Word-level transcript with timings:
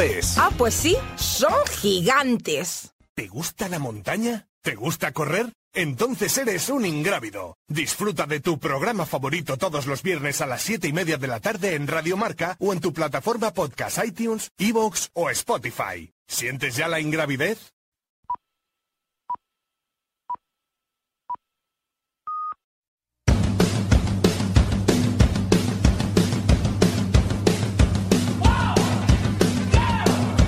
es. 0.00 0.38
Ah, 0.38 0.50
pues 0.56 0.74
sí, 0.74 0.96
son 1.16 1.54
gigantes. 1.80 2.94
¿Te 3.14 3.28
gusta 3.28 3.68
la 3.68 3.78
montaña? 3.78 4.46
¿Te 4.62 4.74
gusta 4.74 5.12
correr? 5.12 5.52
Entonces 5.74 6.36
eres 6.38 6.68
un 6.68 6.84
ingrávido. 6.84 7.56
Disfruta 7.68 8.26
de 8.26 8.40
tu 8.40 8.58
programa 8.58 9.06
favorito 9.06 9.56
todos 9.56 9.86
los 9.86 10.02
viernes 10.02 10.40
a 10.40 10.46
las 10.46 10.62
7 10.62 10.88
y 10.88 10.92
media 10.92 11.16
de 11.16 11.28
la 11.28 11.40
tarde 11.40 11.74
en 11.74 11.86
Radio 11.86 12.16
Marca 12.16 12.56
o 12.60 12.72
en 12.72 12.80
tu 12.80 12.92
plataforma 12.92 13.52
podcast 13.52 14.04
iTunes, 14.04 14.50
Evox 14.58 15.10
o 15.14 15.30
Spotify. 15.30 16.12
¿Sientes 16.26 16.76
ya 16.76 16.88
la 16.88 17.00
ingravidez? 17.00 17.72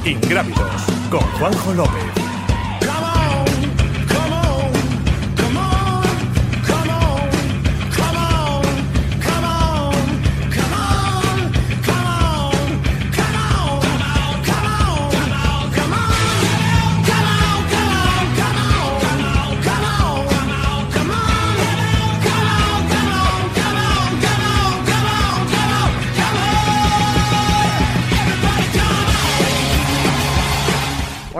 Ingrávidos 0.07 0.83
con 1.11 1.21
Juanjo 1.39 1.73
López. 1.73 2.04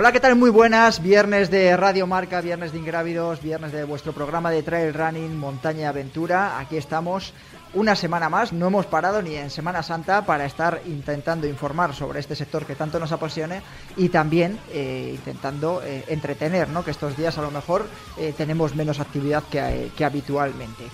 Hola, 0.05 0.13
¿qué 0.13 0.21
tal? 0.21 0.37
Muy 0.37 0.51
buenas. 0.51 1.03
Viernes 1.03 1.51
de 1.51 1.75
Radio 1.79 2.07
Marca, 2.07 2.43
viernes 2.43 2.73
de 2.73 2.79
Ingrávidos, 2.79 3.41
viernes 3.41 3.73
de 3.73 3.85
vuestro 3.85 4.13
programa 4.13 4.51
de 4.51 4.63
Trail 4.63 4.93
Running, 4.93 5.35
Montaña 5.35 5.89
Aventura. 5.89 6.59
Aquí 6.59 6.77
estamos 6.77 7.33
una 7.75 7.97
semana 7.97 8.29
más. 8.29 8.53
No 8.53 8.67
hemos 8.67 8.87
parado 8.87 9.23
ni 9.23 9.35
en 9.35 9.51
Semana 9.51 9.83
Santa 9.83 10.25
para 10.25 10.45
estar 10.47 10.81
intentando 10.87 11.47
informar 11.47 11.95
sobre 11.95 12.21
este 12.21 12.37
sector 12.37 12.65
que 12.65 12.75
tanto 12.75 12.99
nos 12.99 13.13
apasiona 13.13 13.63
y 13.97 14.09
también 14.09 14.59
eh, 14.73 15.13
intentando 15.15 15.83
eh, 15.85 16.05
entretener, 16.09 16.69
¿no? 16.69 16.85
Que 16.85 16.91
estos 16.91 17.17
días 17.17 17.37
a 17.39 17.43
lo 17.43 17.51
mejor 17.51 17.87
eh, 18.17 18.33
tenemos 18.37 18.75
menos 18.75 19.01
actividad 19.01 19.43
que, 19.51 19.91
que 19.97 20.05
habitualmente. 20.05 20.85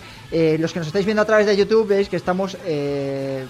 los 0.59 0.72
que 0.72 0.78
nos 0.78 0.87
estáis 0.87 1.05
viendo 1.05 1.22
a 1.22 1.25
través 1.25 1.47
de 1.47 1.56
YouTube 1.56 1.89
veis 1.89 2.09
que 2.09 2.17
estamos 2.17 2.56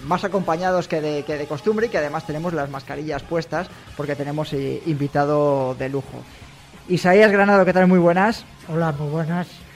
más 0.04 0.24
acompañados 0.24 0.88
que 0.88 1.00
de, 1.00 1.24
que 1.24 1.36
de, 1.36 1.46
costumbre 1.46 1.86
y 1.86 1.88
que 1.90 1.98
además 1.98 2.26
tenemos 2.26 2.54
las 2.54 2.70
mascarillas 2.70 3.22
puestas 3.22 3.68
porque 3.96 4.16
tenemos 4.16 4.52
invitado 4.52 5.74
de 5.74 5.88
lujo. 5.90 6.24
Isaías 6.88 7.30
Granado, 7.30 7.64
¿qué 7.64 7.72
tal? 7.72 7.86
Muy 7.86 7.98
buenas. 7.98 8.44
Hola, 8.68 8.92
muy 8.92 9.10
buenas. 9.10 9.69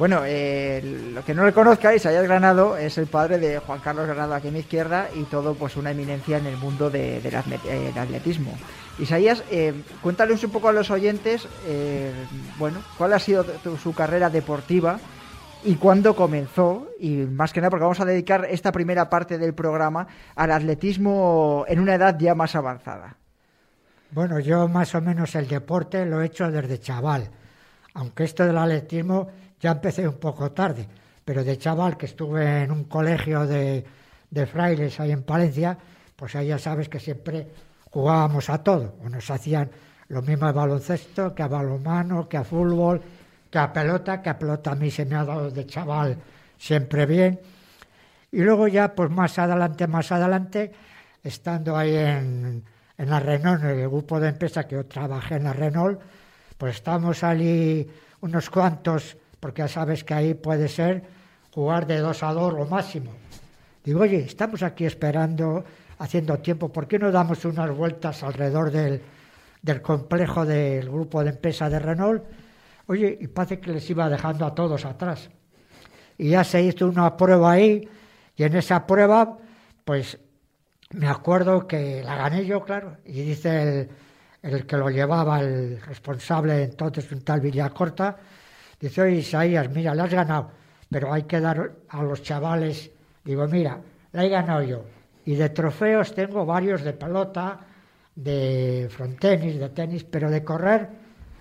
Bueno, 0.00 0.22
eh, 0.24 0.80
lo 1.12 1.22
que 1.22 1.34
no 1.34 1.44
le 1.44 1.52
conozcáis, 1.52 2.00
Isaías 2.00 2.24
Granado 2.24 2.74
es 2.78 2.96
el 2.96 3.06
padre 3.06 3.36
de 3.36 3.58
Juan 3.58 3.80
Carlos 3.80 4.06
Granado 4.06 4.32
aquí 4.32 4.48
a 4.48 4.50
mi 4.50 4.60
izquierda 4.60 5.10
y 5.14 5.24
todo 5.24 5.52
pues 5.52 5.76
una 5.76 5.90
eminencia 5.90 6.38
en 6.38 6.46
el 6.46 6.56
mundo 6.56 6.88
de, 6.88 7.20
del 7.20 7.34
eh, 7.34 7.92
atletismo. 7.94 8.56
Isaías, 8.98 9.44
eh, 9.50 9.74
cuéntales 10.02 10.42
un 10.42 10.52
poco 10.52 10.70
a 10.70 10.72
los 10.72 10.90
oyentes, 10.90 11.46
eh, 11.66 12.14
bueno, 12.58 12.78
cuál 12.96 13.12
ha 13.12 13.18
sido 13.18 13.44
tu, 13.44 13.76
su 13.76 13.92
carrera 13.92 14.30
deportiva 14.30 14.98
y 15.64 15.74
cuándo 15.74 16.16
comenzó, 16.16 16.88
y 16.98 17.16
más 17.16 17.52
que 17.52 17.60
nada 17.60 17.68
porque 17.68 17.82
vamos 17.82 18.00
a 18.00 18.06
dedicar 18.06 18.46
esta 18.48 18.72
primera 18.72 19.10
parte 19.10 19.36
del 19.36 19.52
programa 19.52 20.06
al 20.34 20.50
atletismo 20.50 21.66
en 21.68 21.78
una 21.78 21.96
edad 21.96 22.18
ya 22.18 22.34
más 22.34 22.56
avanzada. 22.56 23.16
Bueno, 24.12 24.38
yo 24.38 24.66
más 24.66 24.94
o 24.94 25.02
menos 25.02 25.34
el 25.34 25.46
deporte 25.46 26.06
lo 26.06 26.22
he 26.22 26.26
hecho 26.26 26.50
desde 26.50 26.80
chaval, 26.80 27.28
aunque 27.92 28.24
esto 28.24 28.46
del 28.46 28.56
atletismo 28.56 29.28
ya 29.60 29.72
empecé 29.72 30.08
un 30.08 30.18
poco 30.18 30.50
tarde, 30.52 30.86
pero 31.24 31.44
de 31.44 31.58
chaval 31.58 31.96
que 31.96 32.06
estuve 32.06 32.62
en 32.62 32.70
un 32.72 32.84
colegio 32.84 33.46
de, 33.46 33.84
de 34.30 34.46
frailes 34.46 34.98
ahí 35.00 35.12
en 35.12 35.22
Palencia, 35.22 35.76
pues 36.16 36.34
ahí 36.34 36.48
ya 36.48 36.58
sabes 36.58 36.88
que 36.88 36.98
siempre 36.98 37.46
jugábamos 37.90 38.48
a 38.50 38.62
todo, 38.62 38.96
o 39.04 39.08
nos 39.08 39.30
hacían 39.30 39.70
lo 40.08 40.22
mismo 40.22 40.46
a 40.46 40.52
baloncesto, 40.52 41.34
que 41.34 41.42
a 41.42 41.48
balonmano, 41.48 42.28
que 42.28 42.36
a 42.36 42.44
fútbol, 42.44 43.00
que 43.50 43.58
a 43.58 43.72
pelota, 43.72 44.22
que 44.22 44.30
a 44.30 44.38
pelota 44.38 44.72
a 44.72 44.74
mí 44.74 44.90
se 44.90 45.04
me 45.04 45.16
ha 45.16 45.24
dado 45.24 45.50
de 45.50 45.66
chaval 45.66 46.16
siempre 46.58 47.06
bien. 47.06 47.40
Y 48.32 48.40
luego 48.42 48.68
ya, 48.68 48.94
pues 48.94 49.10
más 49.10 49.38
adelante, 49.38 49.86
más 49.86 50.10
adelante, 50.12 50.72
estando 51.22 51.76
ahí 51.76 51.94
en, 51.96 52.64
en 52.96 53.10
la 53.10 53.20
Renault, 53.20 53.62
en 53.64 53.70
el 53.70 53.88
grupo 53.88 54.20
de 54.20 54.28
empresa 54.28 54.66
que 54.66 54.76
yo 54.76 54.86
trabajé 54.86 55.36
en 55.36 55.44
la 55.44 55.52
Renault, 55.52 56.00
pues 56.56 56.76
estábamos 56.76 57.24
allí 57.24 57.88
unos 58.20 58.50
cuantos 58.50 59.16
porque 59.40 59.62
ya 59.62 59.68
sabes 59.68 60.04
que 60.04 60.14
ahí 60.14 60.34
puede 60.34 60.68
ser 60.68 61.02
jugar 61.50 61.86
de 61.86 61.98
dos 61.98 62.22
a 62.22 62.32
dos 62.32 62.54
o 62.54 62.66
máximo. 62.66 63.10
Digo, 63.82 64.00
oye, 64.00 64.18
estamos 64.18 64.62
aquí 64.62 64.84
esperando, 64.84 65.64
haciendo 65.98 66.38
tiempo, 66.38 66.68
¿por 66.68 66.86
qué 66.86 66.98
no 66.98 67.10
damos 67.10 67.44
unas 67.44 67.74
vueltas 67.74 68.22
alrededor 68.22 68.70
del, 68.70 69.00
del 69.62 69.82
complejo 69.82 70.44
del 70.44 70.88
grupo 70.90 71.24
de 71.24 71.30
empresa 71.30 71.68
de 71.70 71.78
Renault? 71.78 72.22
Oye, 72.86 73.16
y 73.20 73.26
parece 73.28 73.58
que 73.58 73.72
les 73.72 73.88
iba 73.88 74.08
dejando 74.08 74.44
a 74.44 74.54
todos 74.54 74.84
atrás. 74.84 75.30
Y 76.18 76.30
ya 76.30 76.44
se 76.44 76.62
hizo 76.62 76.86
una 76.86 77.16
prueba 77.16 77.52
ahí, 77.52 77.88
y 78.36 78.44
en 78.44 78.56
esa 78.56 78.86
prueba, 78.86 79.38
pues 79.84 80.18
me 80.90 81.08
acuerdo 81.08 81.66
que 81.66 82.02
la 82.04 82.16
gané 82.16 82.44
yo, 82.44 82.62
claro, 82.62 82.98
y 83.06 83.22
dice 83.22 83.62
el, 83.62 83.88
el 84.42 84.66
que 84.66 84.76
lo 84.76 84.90
llevaba, 84.90 85.40
el 85.40 85.80
responsable 85.80 86.64
entonces, 86.64 87.10
un 87.12 87.22
tal 87.22 87.40
Villacorta, 87.40 88.16
Dice, 88.80 89.12
Isaías, 89.12 89.70
mira, 89.70 89.94
la 89.94 90.04
has 90.04 90.14
ganado, 90.14 90.50
pero 90.90 91.12
hay 91.12 91.24
que 91.24 91.38
dar 91.38 91.70
a 91.88 92.02
los 92.02 92.22
chavales. 92.22 92.90
Digo, 93.22 93.46
mira, 93.46 93.78
la 94.12 94.24
he 94.24 94.28
ganado 94.28 94.62
yo. 94.62 94.84
Y 95.26 95.34
de 95.34 95.50
trofeos 95.50 96.14
tengo 96.14 96.46
varios 96.46 96.82
de 96.82 96.94
pelota, 96.94 97.60
de 98.14 98.88
frontenis, 98.90 99.58
de 99.58 99.68
tenis, 99.68 100.04
pero 100.04 100.30
de 100.30 100.42
correr, 100.42 100.88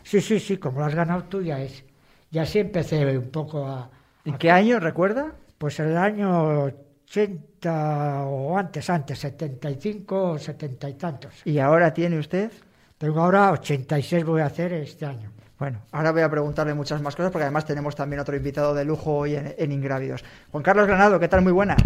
sí, 0.03 0.21
sí, 0.21 0.39
sí, 0.39 0.57
como 0.57 0.79
lo 0.79 0.85
has 0.85 0.95
ganado 0.95 1.23
tú 1.23 1.41
ya 1.41 1.61
es. 1.61 1.83
Y 2.31 2.37
así 2.39 2.59
empecé 2.59 3.17
un 3.17 3.29
poco 3.29 3.65
a... 3.65 3.89
¿En 4.25 4.37
qué 4.37 4.51
año, 4.51 4.79
recuerda? 4.79 5.33
Pues 5.57 5.79
el 5.79 5.97
año 5.97 6.71
80 7.09 8.23
o 8.25 8.57
antes, 8.57 8.89
antes, 8.89 9.17
75 9.19 10.31
o 10.31 10.37
70 10.37 10.89
y 10.89 10.93
tantos. 10.93 11.41
¿Y 11.45 11.57
ahora 11.57 11.93
tiene 11.93 12.19
usted? 12.19 12.51
Tengo 12.97 13.21
ahora 13.21 13.51
86 13.51 14.25
voy 14.25 14.41
a 14.41 14.45
hacer 14.45 14.73
este 14.73 15.05
año. 15.05 15.31
Bueno, 15.59 15.81
ahora 15.91 16.11
voy 16.13 16.21
a 16.21 16.29
preguntarle 16.29 16.73
muchas 16.73 17.01
más 17.01 17.15
cosas 17.15 17.31
porque 17.31 17.43
además 17.43 17.65
tenemos 17.65 17.93
también 17.95 18.21
otro 18.21 18.35
invitado 18.35 18.73
de 18.73 18.85
lujo 18.85 19.13
hoy 19.17 19.35
en, 19.35 19.53
en 19.57 19.71
Ingrávidos. 19.73 20.23
Juan 20.51 20.63
Carlos 20.63 20.87
Granado, 20.87 21.19
¿qué 21.19 21.27
tal? 21.27 21.41
Muy 21.41 21.51
buenas. 21.51 21.81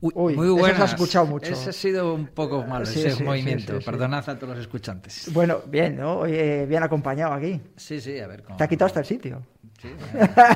Uy, 0.00 0.34
muy 0.36 0.48
buenas. 0.48 0.76
Eso 0.76 0.84
has 0.84 0.90
escuchado 0.92 1.26
mucho. 1.26 1.52
Ese 1.52 1.70
ha 1.70 1.72
sido 1.72 2.14
un 2.14 2.28
poco 2.28 2.62
malo, 2.64 2.86
Sí, 2.86 3.00
ese 3.00 3.10
sí, 3.16 3.22
movimiento. 3.24 3.78
sí. 3.78 3.84
Perdonad 3.84 4.26
a 4.30 4.38
todos 4.38 4.50
los 4.54 4.58
escuchantes. 4.60 5.30
Bueno, 5.34 5.58
bien, 5.66 5.96
¿no? 5.96 6.20
Oye, 6.20 6.64
bien 6.66 6.82
acompañado 6.82 7.34
aquí. 7.34 7.60
Sí, 7.76 8.00
sí, 8.00 8.18
a 8.20 8.26
ver. 8.28 8.42
cómo- 8.44 8.56
Te 8.56 8.64
ha 8.64 8.68
quitado 8.68 8.86
hasta 8.86 9.00
el 9.00 9.06
sitio. 9.06 9.42
Sí, 9.82 9.88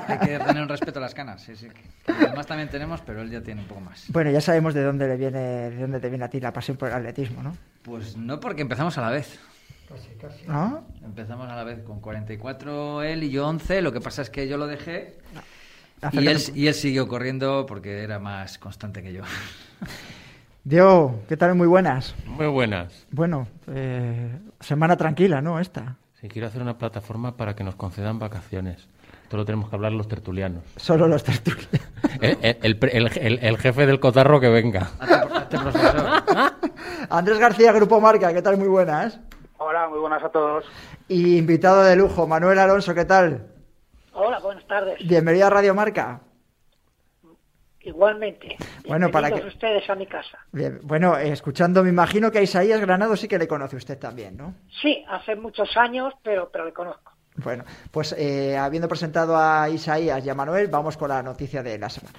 hay 0.09 0.19
que 0.19 0.39
tener 0.39 0.63
un 0.63 0.69
respeto 0.69 0.99
a 0.99 1.03
las 1.03 1.15
canas. 1.15 1.43
Sí, 1.43 1.57
sí. 1.57 1.67
Además 2.07 2.47
también 2.47 2.69
tenemos, 2.71 3.01
pero 3.03 3.21
él 3.21 3.31
ya 3.31 3.43
tiene 3.43 3.63
un 3.63 3.67
poco 3.67 3.81
más. 3.81 4.05
Bueno, 4.09 4.31
ya 4.31 4.41
sabemos 4.41 4.75
de 4.75 4.83
dónde 4.83 5.09
le 5.09 5.17
viene, 5.17 5.39
de 5.71 5.77
dónde 5.77 5.99
te 6.01 6.09
viene 6.09 6.25
a 6.25 6.29
ti 6.31 6.41
la 6.41 6.53
pasión 6.53 6.77
por 6.77 6.89
el 6.89 6.95
atletismo, 6.95 7.43
¿no? 7.43 7.55
Pues 7.83 8.17
no, 8.17 8.39
porque 8.41 8.63
empezamos 8.63 8.97
a 8.97 9.01
la 9.03 9.11
vez. 9.11 9.39
¿No? 10.47 10.85
Empezamos 11.05 11.49
a 11.49 11.55
la 11.57 11.65
vez 11.65 11.81
con 11.83 12.01
44 12.01 13.03
él 13.03 13.23
y 13.25 13.31
yo 13.31 13.47
11. 13.49 13.83
Lo 13.83 13.93
que 13.93 14.01
pasa 14.01 14.23
es 14.23 14.31
que 14.31 14.49
yo 14.49 14.57
lo 14.57 14.67
dejé 14.67 15.17
y 16.13 16.27
él, 16.27 16.39
y 16.55 16.67
él 16.67 16.75
siguió 16.75 17.09
corriendo 17.09 17.65
porque 17.67 18.03
era 18.03 18.19
más 18.19 18.59
constante 18.59 19.03
que 19.03 19.13
yo. 19.13 19.23
Diego, 20.65 21.21
¿qué 21.29 21.37
tal? 21.37 21.55
Muy 21.55 21.67
buenas. 21.67 22.15
Muy 22.27 22.47
buenas. 22.47 23.07
Bueno, 23.11 23.47
eh, 23.69 24.39
semana 24.61 24.97
tranquila, 24.97 25.43
¿no? 25.43 25.61
Esta. 25.61 25.97
Si 26.21 26.29
quiero 26.29 26.49
hacer 26.49 26.63
una 26.63 26.79
plataforma 26.79 27.37
para 27.37 27.55
que 27.55 27.65
nos 27.65 27.75
concedan 27.75 28.19
vacaciones. 28.19 28.89
Esto 29.25 29.37
lo 29.37 29.45
tenemos 29.45 29.69
que 29.69 29.77
hablar 29.77 29.93
los 29.93 30.09
tertulianos. 30.09 30.63
Solo 30.77 31.07
los 31.07 31.23
tertulianos. 31.23 31.71
El, 32.21 32.39
el- 32.41 32.57
el 32.63 32.79
el- 32.93 33.19
el- 33.19 33.39
el 33.43 33.59
jefe 33.59 33.87
del 33.87 33.99
cotarro 34.01 34.41
que 34.41 34.49
venga. 34.49 34.91
Hazte, 35.01 35.15
hazte 35.15 35.59
profesor. 35.59 36.07
Andrés 37.11 37.39
García, 37.39 37.73
Grupo 37.73 38.01
Marca, 38.01 38.33
¿qué 38.33 38.41
tal? 38.41 38.57
Muy 38.57 38.69
buenas. 38.69 39.19
Hola, 39.67 39.89
muy 39.89 39.99
buenas 39.99 40.23
a 40.23 40.29
todos. 40.29 40.67
Y 41.09 41.39
invitado 41.39 41.83
de 41.85 41.97
lujo, 41.97 42.27
Manuel 42.27 42.59
Alonso, 42.59 42.95
¿qué 42.95 43.07
tal? 43.07 43.47
Hola, 44.13 44.39
buenas 44.39 44.67
tardes. 44.67 44.99
Bienvenido 45.09 45.47
a 45.47 45.51
Radio 45.51 45.75
Marca. 45.75 46.21
Igualmente. 47.81 48.59
Bueno, 48.87 49.11
para 49.11 49.31
que 49.31 49.47
ustedes 49.47 49.89
a 49.89 49.95
mi 49.95 50.07
casa. 50.07 50.39
Bien, 50.53 50.81
bueno, 50.83 51.17
escuchando, 51.17 51.83
me 51.83 51.89
imagino 51.89 52.31
que 52.31 52.41
a 52.41 52.43
Isaías 52.43 52.79
Granado 52.79 53.17
sí 53.17 53.27
que 53.27 53.39
le 53.39 53.49
conoce 53.49 53.77
usted 53.77 53.99
también, 53.99 54.37
¿no? 54.37 54.55
Sí, 54.83 55.03
hace 55.09 55.35
muchos 55.35 55.75
años, 55.79 56.13
pero, 56.23 56.51
pero 56.53 56.67
le 56.67 56.75
conozco. 56.75 57.13
Bueno, 57.37 57.65
pues 57.91 58.15
eh, 58.19 58.59
habiendo 58.59 58.87
presentado 58.87 59.35
a 59.35 59.71
Isaías 59.71 60.23
y 60.27 60.29
a 60.29 60.35
Manuel, 60.35 60.69
vamos 60.69 60.99
con 60.99 61.09
la 61.09 61.23
noticia 61.23 61.63
de 61.63 61.79
la 61.79 61.89
semana. 61.89 62.19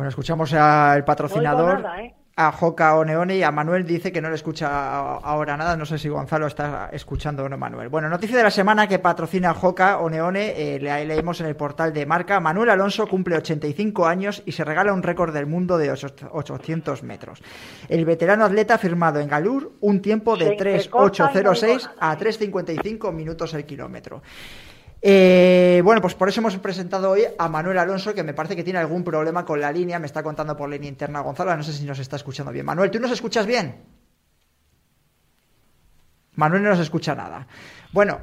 Bueno, 0.00 0.08
escuchamos 0.08 0.54
al 0.54 1.04
patrocinador, 1.04 1.84
¿eh? 1.98 2.14
a 2.34 2.52
Joca 2.52 2.96
Oneone 2.96 3.36
y 3.36 3.42
a 3.42 3.50
Manuel 3.50 3.84
dice 3.84 4.10
que 4.10 4.22
no 4.22 4.30
le 4.30 4.36
escucha 4.36 5.18
ahora 5.18 5.58
nada. 5.58 5.76
No 5.76 5.84
sé 5.84 5.98
si 5.98 6.08
Gonzalo 6.08 6.46
está 6.46 6.88
escuchando 6.90 7.44
o 7.44 7.50
no, 7.50 7.58
Manuel. 7.58 7.90
Bueno, 7.90 8.08
noticia 8.08 8.38
de 8.38 8.42
la 8.42 8.50
semana 8.50 8.88
que 8.88 8.98
patrocina 8.98 9.52
Joca 9.52 9.98
Oneone, 9.98 10.54
eh, 10.56 10.80
le 10.80 11.04
leemos 11.04 11.38
en 11.42 11.48
el 11.48 11.54
portal 11.54 11.92
de 11.92 12.06
marca. 12.06 12.40
Manuel 12.40 12.70
Alonso 12.70 13.06
cumple 13.06 13.36
85 13.36 14.06
años 14.06 14.42
y 14.46 14.52
se 14.52 14.64
regala 14.64 14.94
un 14.94 15.02
récord 15.02 15.34
del 15.34 15.44
mundo 15.44 15.76
de 15.76 15.90
800 15.90 17.02
metros. 17.02 17.42
El 17.86 18.06
veterano 18.06 18.46
atleta 18.46 18.76
ha 18.76 18.78
firmado 18.78 19.20
en 19.20 19.28
Galur 19.28 19.72
un 19.80 20.00
tiempo 20.00 20.34
de 20.34 20.56
3.806 20.56 21.90
a 22.00 22.16
3.55 22.16 23.12
minutos 23.12 23.52
el 23.52 23.66
kilómetro. 23.66 24.22
Eh, 25.02 25.80
bueno, 25.82 26.02
pues 26.02 26.14
por 26.14 26.28
eso 26.28 26.40
hemos 26.40 26.56
presentado 26.58 27.10
hoy 27.10 27.22
a 27.38 27.48
Manuel 27.48 27.78
Alonso, 27.78 28.14
que 28.14 28.22
me 28.22 28.34
parece 28.34 28.54
que 28.54 28.64
tiene 28.64 28.78
algún 28.78 29.02
problema 29.02 29.44
con 29.44 29.60
la 29.60 29.72
línea, 29.72 29.98
me 29.98 30.06
está 30.06 30.22
contando 30.22 30.56
por 30.56 30.68
línea 30.68 30.88
interna 30.88 31.20
Gonzalo, 31.20 31.56
no 31.56 31.62
sé 31.62 31.72
si 31.72 31.84
nos 31.84 31.98
está 31.98 32.16
escuchando 32.16 32.52
bien. 32.52 32.66
Manuel, 32.66 32.90
¿tú 32.90 33.00
nos 33.00 33.10
escuchas 33.10 33.46
bien? 33.46 33.76
Manuel 36.34 36.62
no 36.62 36.70
nos 36.70 36.80
escucha 36.80 37.14
nada. 37.14 37.46
Bueno, 37.92 38.18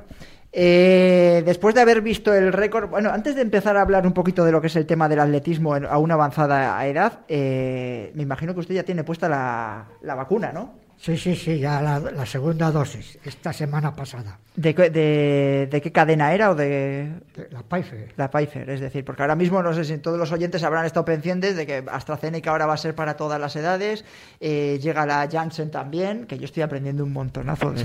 eh, 0.51 1.43
después 1.45 1.73
de 1.75 1.81
haber 1.81 2.01
visto 2.01 2.33
el 2.33 2.53
récord, 2.53 2.89
bueno, 2.89 3.09
antes 3.11 3.35
de 3.35 3.41
empezar 3.41 3.75
a 3.75 3.81
hablar 3.81 4.05
un 4.05 4.13
poquito 4.13 4.45
de 4.45 4.51
lo 4.51 4.61
que 4.61 4.67
es 4.67 4.75
el 4.75 4.85
tema 4.85 5.09
del 5.09 5.19
atletismo 5.19 5.75
a 5.75 5.97
una 5.97 6.13
avanzada 6.13 6.85
edad, 6.85 7.21
eh, 7.27 8.11
me 8.15 8.23
imagino 8.23 8.53
que 8.53 8.61
usted 8.61 8.75
ya 8.75 8.83
tiene 8.83 9.03
puesta 9.03 9.27
la, 9.27 9.87
la 10.01 10.15
vacuna, 10.15 10.51
¿no? 10.53 10.86
Sí, 10.99 11.15
sí, 11.15 11.35
sí, 11.35 11.59
ya 11.59 11.79
la, 11.79 12.25
segunda 12.25 12.71
dosis, 12.71 13.19
esta 13.23 13.53
semana 13.53 13.95
pasada. 13.95 14.39
¿De, 14.55 14.73
de, 14.73 15.67
de 15.69 15.81
qué 15.81 15.91
cadena 15.91 16.33
era 16.33 16.49
o 16.49 16.55
de...? 16.55 17.11
la 17.51 17.61
Pfizer. 17.61 18.13
La 18.17 18.31
Pfizer, 18.31 18.67
es 18.69 18.79
decir, 18.79 19.05
porque 19.05 19.21
ahora 19.21 19.35
mismo 19.35 19.61
no 19.61 19.73
sé 19.73 19.85
si 19.85 19.97
todos 19.99 20.17
los 20.17 20.31
oyentes 20.31 20.63
habrán 20.63 20.85
estado 20.85 21.05
pendientes 21.05 21.55
de 21.55 21.67
que 21.67 21.83
AstraZeneca 21.87 22.49
ahora 22.49 22.65
va 22.65 22.73
a 22.73 22.77
ser 22.77 22.95
para 22.95 23.15
todas 23.15 23.39
las 23.39 23.55
edades, 23.55 24.05
eh, 24.39 24.79
llega 24.81 25.05
la 25.05 25.29
Janssen 25.31 25.69
también, 25.69 26.25
que 26.25 26.39
yo 26.39 26.45
estoy 26.45 26.63
aprendiendo 26.63 27.03
un 27.03 27.13
montonazo 27.13 27.71
de, 27.71 27.83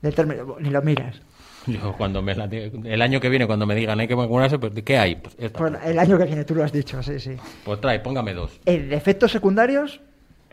de, 0.00 0.12
término, 0.12 0.56
ni 0.60 0.70
lo 0.70 0.80
miras. 0.80 1.20
Yo 1.66 1.92
cuando 1.98 2.22
me 2.22 2.32
el 2.32 3.02
año 3.02 3.20
que 3.20 3.28
viene 3.28 3.46
cuando 3.46 3.66
me 3.66 3.74
digan 3.74 3.98
hay 4.00 4.08
que 4.08 4.14
vacunarse, 4.14 4.58
pues 4.58 4.72
¿qué 4.84 4.96
hay? 4.96 5.16
Pues, 5.16 5.34
pues 5.50 5.72
el 5.84 5.98
año 5.98 6.16
que 6.16 6.24
viene 6.24 6.44
tú 6.44 6.54
lo 6.54 6.64
has 6.64 6.72
dicho, 6.72 7.02
sí, 7.02 7.18
sí. 7.18 7.36
Pues 7.64 7.80
trae, 7.80 8.00
póngame 8.00 8.32
dos. 8.32 8.60
¿El 8.64 8.92
efectos 8.92 9.32
secundarios? 9.32 10.00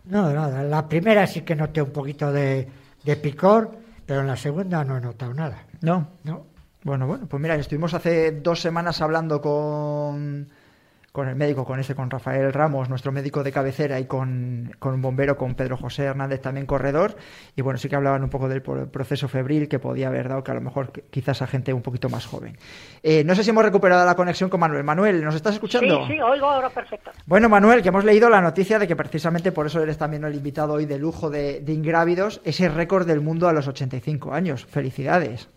No, 0.07 0.31
nada. 0.31 0.63
La 0.63 0.87
primera 0.87 1.25
sí 1.27 1.41
que 1.41 1.55
noté 1.55 1.81
un 1.81 1.91
poquito 1.91 2.31
de, 2.31 2.67
de 3.03 3.15
picor, 3.15 3.71
pero 4.05 4.21
en 4.21 4.27
la 4.27 4.37
segunda 4.37 4.83
no 4.83 4.97
he 4.97 5.01
notado 5.01 5.33
nada. 5.33 5.63
No. 5.81 6.07
No. 6.23 6.45
Bueno, 6.83 7.07
bueno, 7.07 7.25
pues 7.27 7.41
mira, 7.41 7.55
estuvimos 7.55 7.93
hace 7.95 8.31
dos 8.31 8.61
semanas 8.61 9.01
hablando 9.01 9.41
con 9.41 10.47
con 11.15 11.29
el 11.29 11.35
médico, 11.35 11.65
con 11.65 11.79
ese, 11.79 11.95
con 11.95 12.11
Rafael 12.11 12.51
Ramos, 12.53 12.89
nuestro 12.89 13.11
médico 13.11 13.41
de 13.41 13.51
cabecera, 13.51 13.99
y 13.99 14.05
con, 14.05 14.75
con 14.77 14.93
un 14.93 15.01
bombero, 15.01 15.37
con 15.37 15.55
Pedro 15.55 15.77
José 15.77 16.03
Hernández, 16.03 16.41
también 16.41 16.67
corredor. 16.67 17.15
Y 17.55 17.61
bueno, 17.61 17.79
sí 17.79 17.87
que 17.87 17.95
hablaban 17.95 18.21
un 18.21 18.29
poco 18.29 18.49
del 18.49 18.61
proceso 18.61 19.27
febril 19.27 19.67
que 19.69 19.79
podía 19.79 20.09
haber 20.09 20.27
dado, 20.27 20.43
que 20.43 20.51
a 20.51 20.53
lo 20.53 20.61
mejor 20.61 20.91
quizás 21.09 21.41
a 21.41 21.47
gente 21.47 21.73
un 21.73 21.81
poquito 21.81 22.09
más 22.09 22.25
joven. 22.25 22.57
Eh, 23.01 23.23
no 23.23 23.33
sé 23.33 23.43
si 23.43 23.49
hemos 23.49 23.63
recuperado 23.63 24.05
la 24.05 24.15
conexión 24.15 24.49
con 24.49 24.59
Manuel. 24.59 24.83
Manuel, 24.83 25.23
¿nos 25.23 25.35
estás 25.35 25.53
escuchando? 25.53 26.05
Sí, 26.05 26.13
sí, 26.13 26.21
oigo 26.21 26.47
ahora 26.47 26.69
perfecto. 26.69 27.11
Bueno, 27.25 27.47
Manuel, 27.47 27.81
que 27.81 27.89
hemos 27.89 28.03
leído 28.03 28.29
la 28.29 28.41
noticia 28.41 28.77
de 28.77 28.87
que 28.87 28.97
precisamente 28.97 29.53
por 29.53 29.65
eso 29.65 29.81
eres 29.81 29.97
también 29.97 30.25
el 30.25 30.35
invitado 30.35 30.73
hoy 30.73 30.85
de 30.85 30.99
lujo 30.99 31.29
de, 31.29 31.61
de 31.61 31.73
Ingrávidos, 31.73 32.41
ese 32.43 32.67
récord 32.67 33.07
del 33.07 33.21
mundo 33.21 33.47
a 33.47 33.53
los 33.53 33.67
85 33.67 34.33
años. 34.33 34.65
Felicidades. 34.65 35.49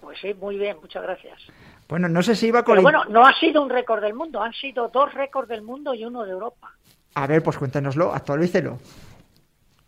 Pues 0.00 0.18
sí, 0.20 0.34
muy 0.34 0.58
bien, 0.58 0.76
muchas 0.80 1.04
gracias. 1.04 1.42
Bueno, 1.88 2.08
no 2.08 2.22
sé 2.22 2.34
si 2.34 2.48
iba 2.48 2.64
con... 2.64 2.74
Pero 2.74 2.82
bueno, 2.82 3.04
no 3.06 3.26
ha 3.26 3.32
sido 3.38 3.62
un 3.62 3.70
récord 3.70 4.02
del 4.02 4.14
mundo, 4.14 4.42
han 4.42 4.52
sido 4.52 4.88
dos 4.88 5.12
récords 5.14 5.48
del 5.48 5.62
mundo 5.62 5.94
y 5.94 6.04
uno 6.04 6.24
de 6.24 6.32
Europa. 6.32 6.72
A 7.14 7.26
ver, 7.26 7.42
pues 7.42 7.56
cuéntanoslo, 7.56 8.12
actualícelo. 8.12 8.78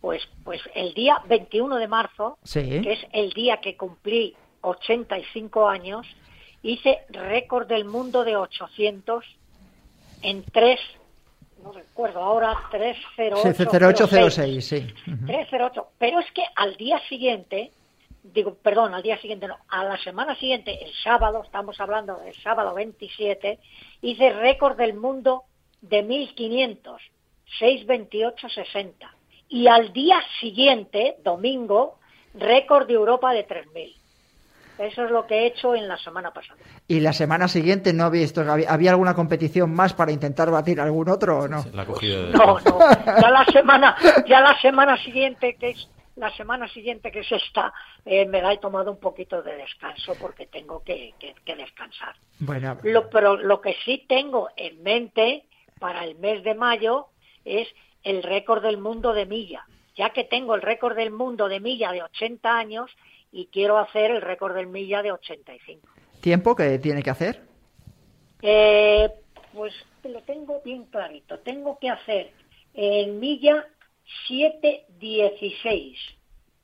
Pues, 0.01 0.21
pues 0.43 0.61
el 0.75 0.93
día 0.93 1.17
21 1.27 1.75
de 1.75 1.87
marzo, 1.87 2.37
que 2.51 2.79
es 2.85 2.99
el 3.11 3.31
día 3.33 3.57
que 3.57 3.75
cumplí 3.75 4.35
85 4.61 5.67
años, 5.67 6.07
hice 6.63 6.99
récord 7.09 7.67
del 7.67 7.85
mundo 7.85 8.23
de 8.23 8.37
800 8.37 9.25
en 10.21 10.43
3, 10.43 10.79
no 11.63 11.71
recuerdo 11.73 12.21
ahora, 12.21 12.57
30806. 12.71 14.65
sí. 14.65 14.87
308. 15.27 15.87
Pero 15.97 16.19
es 16.19 16.31
que 16.31 16.43
al 16.55 16.75
día 16.77 16.99
siguiente 17.09 17.71
digo, 18.33 18.55
perdón, 18.55 18.93
al 18.93 19.03
día 19.03 19.19
siguiente 19.19 19.47
no, 19.47 19.57
a 19.69 19.83
la 19.83 19.97
semana 19.97 20.35
siguiente, 20.35 20.83
el 20.83 20.93
sábado, 21.03 21.41
estamos 21.43 21.79
hablando 21.79 22.17
del 22.17 22.35
sábado 22.41 22.73
27, 22.73 23.59
hice 24.01 24.29
récord 24.31 24.77
del 24.77 24.93
mundo 24.93 25.43
de 25.81 26.03
1500, 26.03 27.01
628.60. 27.59 28.93
Y 29.49 29.67
al 29.67 29.93
día 29.93 30.19
siguiente, 30.39 31.17
domingo, 31.23 31.99
récord 32.35 32.87
de 32.87 32.93
Europa 32.93 33.33
de 33.33 33.43
3000. 33.43 33.95
Eso 34.77 35.03
es 35.03 35.11
lo 35.11 35.27
que 35.27 35.39
he 35.39 35.47
hecho 35.47 35.75
en 35.75 35.89
la 35.89 35.97
semana 35.97 36.31
pasada. 36.31 36.57
¿Y 36.87 37.01
la 37.01 37.11
semana 37.11 37.49
siguiente 37.49 37.91
no 37.91 38.05
había 38.05 38.21
visto, 38.21 38.41
había 38.49 38.91
alguna 38.91 39.13
competición 39.13 39.73
más 39.73 39.93
para 39.93 40.13
intentar 40.13 40.49
batir 40.51 40.79
algún 40.79 41.09
otro 41.09 41.39
o 41.39 41.47
no? 41.49 41.65
No, 42.31 42.59
no. 42.61 42.79
Ya 43.05 43.29
la 43.29 43.45
semana, 43.51 43.97
ya 44.25 44.39
la 44.39 44.57
semana 44.61 44.95
siguiente, 45.03 45.57
que 45.59 45.71
es 45.71 45.89
la 46.19 46.35
semana 46.35 46.67
siguiente 46.67 47.11
que 47.11 47.21
es 47.21 47.31
esta, 47.31 47.73
eh, 48.05 48.25
me 48.25 48.41
la 48.41 48.53
he 48.53 48.57
tomado 48.57 48.91
un 48.91 48.99
poquito 48.99 49.41
de 49.41 49.55
descanso 49.55 50.13
porque 50.19 50.47
tengo 50.47 50.83
que, 50.83 51.13
descansar. 51.45 52.15
Bueno. 52.39 52.77
Lo, 52.83 53.09
pero 53.09 53.37
lo 53.37 53.61
que 53.61 53.75
sí 53.85 54.05
tengo 54.07 54.49
en 54.55 54.83
mente 54.83 55.45
para 55.79 56.03
el 56.03 56.15
mes 56.15 56.43
de 56.43 56.55
mayo 56.55 57.07
es 57.45 57.67
el 58.03 58.21
récord 58.21 58.61
del 58.61 58.77
mundo 58.77 59.13
de 59.13 59.25
milla, 59.25 59.65
ya 59.95 60.11
que 60.11 60.25
tengo 60.25 60.55
el 60.55 60.61
récord 60.61 60.95
del 60.95 61.11
mundo 61.11 61.47
de 61.47 61.61
milla 61.61 61.91
de 61.91 62.03
80 62.03 62.57
años 62.57 62.91
y 63.31 63.47
quiero 63.47 63.77
hacer 63.77 64.11
el 64.11 64.21
récord 64.21 64.55
del 64.55 64.67
milla 64.67 65.01
de 65.01 65.13
85. 65.13 65.87
¿Tiempo 66.21 66.55
que 66.55 66.79
tiene 66.79 67.01
que 67.01 67.11
hacer? 67.11 67.41
Eh, 68.41 69.09
pues 69.53 69.73
lo 70.03 70.21
tengo 70.23 70.61
bien 70.65 70.83
clarito. 70.85 71.39
Tengo 71.39 71.79
que 71.79 71.89
hacer 71.89 72.31
en 72.73 73.19
milla 73.19 73.65
7.16. 74.29 75.95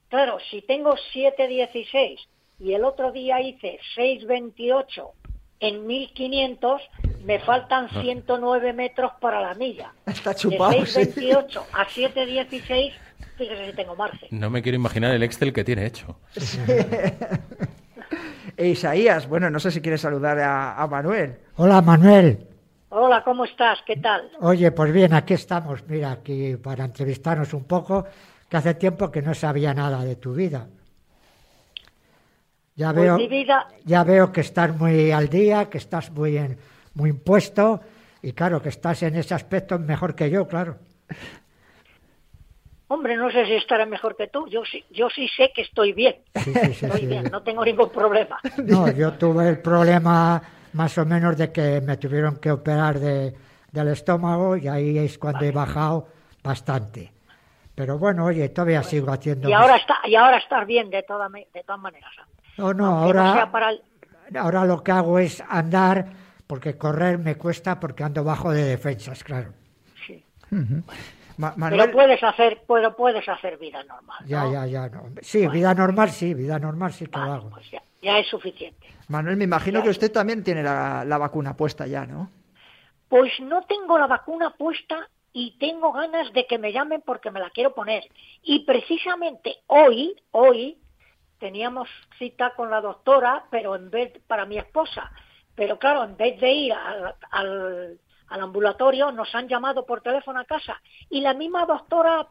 Claro, 0.10 0.38
si 0.50 0.62
tengo 0.62 0.96
7.16 1.14 2.18
y 2.60 2.74
el 2.74 2.86
otro 2.86 3.12
día 3.12 3.42
hice 3.42 3.80
6.28 3.98 5.12
en 5.60 5.88
1500, 5.88 6.82
me 7.24 7.40
faltan 7.40 7.90
109 7.90 8.74
metros 8.74 9.14
para 9.20 9.42
la 9.42 9.54
milla. 9.56 9.94
Está 10.06 10.36
chupado. 10.36 10.72
De 10.72 10.82
6.28 10.82 11.64
a 11.74 11.88
7.16, 11.88 12.94
fíjese 13.38 13.72
si 13.72 13.75
tengo 13.75 13.96
margen. 13.96 14.30
No 14.32 14.50
me 14.50 14.62
quiero 14.62 14.75
imaginar 14.75 15.14
el 15.14 15.24
Excel 15.24 15.54
que 15.54 15.64
tiene 15.64 15.86
hecho. 15.86 16.20
Isaías, 18.58 19.28
bueno, 19.28 19.50
no 19.50 19.60
sé 19.60 19.72
si 19.72 19.82
quieres 19.82 20.02
saludar 20.02 20.40
a 20.40 20.88
Manuel. 20.88 21.40
Hola, 21.56 21.82
Manuel. 21.82 22.55
Hola, 22.98 23.25
¿cómo 23.25 23.44
estás? 23.44 23.80
¿Qué 23.86 23.98
tal? 23.98 24.32
Oye, 24.40 24.72
pues 24.72 24.94
bien, 24.94 25.14
aquí 25.14 25.34
estamos, 25.34 25.86
mira, 25.86 26.14
aquí 26.14 26.56
para 26.56 26.86
entrevistarnos 26.86 27.54
un 27.54 27.66
poco, 27.66 28.06
que 28.50 28.56
hace 28.56 28.75
tiempo 28.75 29.12
que 29.12 29.22
no 29.22 29.34
sabía 29.34 29.74
nada 29.74 30.06
de 30.06 30.16
tu 30.16 30.34
vida. 30.34 30.66
Ya 32.74 32.94
pues 32.94 33.04
veo, 33.04 33.18
vida... 33.18 33.68
ya 33.84 34.06
veo 34.06 34.32
que 34.32 34.40
estás 34.40 34.74
muy 34.78 35.12
al 35.12 35.28
día, 35.28 35.70
que 35.70 35.78
estás 35.78 36.10
muy, 36.10 36.38
en, 36.38 36.58
muy 36.94 37.10
impuesto 37.10 37.82
y 38.22 38.32
claro, 38.32 38.62
que 38.62 38.70
estás 38.70 39.04
en 39.04 39.18
ese 39.18 39.34
aspecto 39.34 39.78
mejor 39.78 40.16
que 40.16 40.30
yo, 40.30 40.48
claro. 40.48 40.78
Hombre, 42.88 43.18
no 43.18 43.30
sé 43.30 43.46
si 43.46 43.56
estaré 43.56 43.86
mejor 43.86 44.16
que 44.16 44.28
tú. 44.28 44.48
Yo 44.48 44.64
sí, 44.64 44.86
yo 44.90 45.10
sí 45.10 45.28
sé 45.36 45.52
que 45.54 45.64
estoy 45.64 45.92
bien. 45.92 46.16
Sí, 46.36 46.54
sí, 46.54 46.74
sí, 46.74 46.86
estoy 46.86 47.08
bien, 47.08 47.25
no 47.30 47.44
tengo 47.44 47.66
ningún 47.66 47.90
problema. 47.90 48.40
No, 48.64 48.90
yo 48.90 49.12
tuve 49.16 49.50
el 49.50 49.60
problema 49.60 50.42
más 50.75 50.98
o 50.98 51.05
menos 51.05 51.38
de 51.38 51.51
que 51.51 51.79
me 51.82 51.96
tuvieron 51.98 52.36
que 52.38 52.51
operar 52.51 53.00
de, 53.00 53.34
del 53.72 53.88
estómago 53.88 54.58
y 54.58 54.67
ahí 54.67 54.98
es 54.98 55.17
cuando 55.17 55.46
he 55.46 55.51
bajado 55.51 56.08
bastante. 56.44 57.13
Pero 57.74 57.98
bueno, 57.98 58.25
oye, 58.25 58.50
todavía 58.50 58.84
sigo 58.84 59.12
haciendo... 59.12 59.50
Y 59.50 59.53
ahora 59.53 59.77
está, 59.77 59.96
y 60.05 60.15
ahora 60.15 60.38
estás 60.38 60.67
bien 60.67 60.89
de 60.89 61.03
toda 61.03 61.29
de 61.29 61.63
todas 61.65 61.82
maneras. 61.82 62.12
No, 62.58 62.74
no, 62.74 62.86
Aunque 62.88 63.20
ahora, 63.20 63.70
el- 63.72 64.38
ahora 64.38 64.65
lo 64.65 64.84
que 64.84 64.91
hago 64.91 65.17
es 65.20 65.41
andar, 65.48 66.08
porque 66.48 66.77
correr 66.77 67.17
me 67.20 67.36
cuesta 67.36 67.79
porque 67.79 68.03
ando 68.03 68.24
bajo 68.24 68.51
de 68.51 68.63
defensas, 68.65 69.24
claro. 69.24 69.53
sí. 70.05 70.24
Ma- 71.38 71.54
Pero 71.70 71.92
puedes 71.92 72.24
hacer, 72.24 72.62
pero 72.68 72.96
puedes 72.96 73.27
hacer 73.27 73.58
vida 73.58 73.84
normal. 73.84 74.18
Ya, 74.25 74.44
¿no? 74.44 74.54
ya, 74.54 74.65
ya. 74.65 74.89
No. 74.89 75.04
Sí, 75.22 75.48
vida 75.48 75.74
normal, 75.74 76.10
sí, 76.12 76.34
vida 76.34 76.58
normal 76.60 76.94
sí 76.94 77.06
que 77.06 77.20
Vale, 77.20 77.32
hago. 77.34 77.50
pues 77.50 77.70
ya, 77.72 77.82
ya 78.01 78.20
es 78.20 78.27
suficiente. 78.27 78.88
Manuel, 79.10 79.38
me 79.38 79.44
imagino 79.44 79.84
que 79.84 79.89
usted 79.89 80.12
también 80.12 80.44
tiene 80.44 80.63
la, 80.63 81.04
la 81.06 81.18
vacuna 81.18 81.56
puesta 81.58 81.86
ya, 81.88 82.06
¿no? 82.06 82.30
Pues 83.10 83.32
no 83.42 83.62
tengo 83.63 83.98
la 84.00 84.08
vacuna 84.08 84.51
puesta 84.51 85.10
y 85.34 85.58
tengo 85.60 85.92
ganas 85.92 86.32
de 86.34 86.48
que 86.48 86.58
me 86.58 86.72
llamen 86.72 87.04
porque 87.06 87.30
me 87.32 87.39
la 87.39 87.50
quiero 87.50 87.74
poner. 87.75 88.04
Y 88.42 88.65
precisamente 88.65 89.58
hoy, 89.68 90.15
hoy, 90.32 90.77
teníamos 91.39 91.89
cita 92.18 92.54
con 92.56 92.72
la 92.72 92.80
doctora, 92.82 93.44
pero 93.51 93.75
en 93.75 93.89
vez 93.92 94.13
para 94.27 94.46
mi 94.46 94.58
esposa. 94.58 95.12
Pero 95.54 95.77
claro, 95.77 96.04
en 96.04 96.18
vez 96.18 96.39
de 96.39 96.51
ir 96.51 96.74
al, 96.74 97.15
al- 97.32 98.00
al 98.27 98.41
ambulatorio, 98.41 99.12
nos 99.12 99.34
han 99.36 99.48
llamado 99.48 99.86
por 99.86 100.01
teléfono 100.01 100.39
a 100.39 100.46
casa. 100.46 100.82
Y 101.10 101.22
la 101.22 101.34
misma 101.34 101.65
doctora 101.65 102.27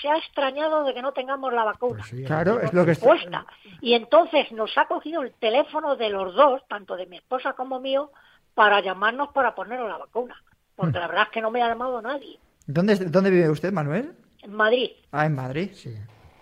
se 0.00 0.08
ha 0.08 0.16
extrañado 0.18 0.84
de 0.84 0.94
que 0.94 1.02
no 1.02 1.12
tengamos 1.12 1.52
la 1.52 1.64
vacuna. 1.64 1.96
Pues 1.98 2.10
sí, 2.10 2.24
Claro, 2.24 2.60
es 2.60 2.72
lo 2.72 2.84
que 2.84 2.92
está... 2.92 3.46
Y 3.80 3.94
entonces 3.94 4.50
nos 4.52 4.76
ha 4.78 4.86
cogido 4.86 5.22
el 5.22 5.32
teléfono 5.34 5.96
de 5.96 6.10
los 6.10 6.34
dos, 6.34 6.62
tanto 6.68 6.96
de 6.96 7.06
mi 7.06 7.16
esposa 7.16 7.54
como 7.54 7.80
mío, 7.80 8.10
para 8.54 8.80
llamarnos 8.80 9.28
para 9.32 9.54
ponernos 9.54 9.88
la 9.88 9.98
vacuna. 9.98 10.36
Porque 10.76 10.98
la 10.98 11.06
verdad 11.08 11.24
es 11.24 11.30
que 11.30 11.40
no 11.42 11.50
me 11.50 11.62
ha 11.62 11.68
llamado 11.68 12.00
nadie. 12.02 12.38
¿Dónde, 12.66 12.94
¿Dónde 12.96 13.30
vive 13.30 13.50
usted, 13.50 13.72
Manuel? 13.72 14.12
En 14.42 14.52
Madrid, 14.54 14.90
Ah, 15.10 15.26
en 15.26 15.34
Madrid. 15.34 15.70
Sí. 15.74 15.94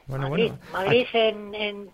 Bueno, 0.06 0.28
Madrid, 0.28 0.52
bueno. 0.52 0.72
Madrid 0.72 1.06
en, 1.12 1.54
en- 1.54 1.90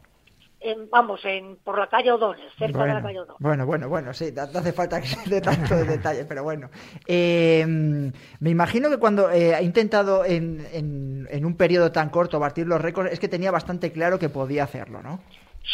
en- 0.66 0.88
vamos, 0.90 1.24
en, 1.24 1.56
por 1.56 1.78
la 1.78 1.88
calle 1.88 2.10
O'Donnell, 2.12 2.50
cerca 2.58 2.84
de 2.84 2.94
la 2.94 3.02
calle 3.02 3.20
O'Donnell. 3.20 3.36
bueno, 3.40 3.66
bueno, 3.66 3.88
bueno, 3.88 4.12
sí, 4.14 4.32
no 4.32 4.42
hace 4.42 4.72
falta 4.72 5.00
que 5.00 5.06
se 5.08 5.30
dé 5.30 5.40
tanto 5.40 5.74
de 5.76 5.84
detalle, 5.84 6.24
pero 6.24 6.42
bueno. 6.42 6.70
Eh, 7.06 7.64
me 7.66 8.50
imagino 8.50 8.88
que 8.90 8.98
cuando 8.98 9.30
eh, 9.30 9.54
ha 9.54 9.62
intentado 9.62 10.24
en, 10.24 10.66
en- 10.72 11.28
en 11.30 11.44
un 11.44 11.56
periodo 11.56 11.92
tan 11.92 12.10
corto 12.10 12.38
batir 12.38 12.66
los 12.66 12.80
récords, 12.80 13.12
es 13.12 13.18
que 13.20 13.28
tenía 13.28 13.50
bastante 13.50 13.92
claro 13.92 14.18
que 14.18 14.28
podía 14.28 14.64
hacerlo, 14.64 15.02
¿no? 15.02 15.20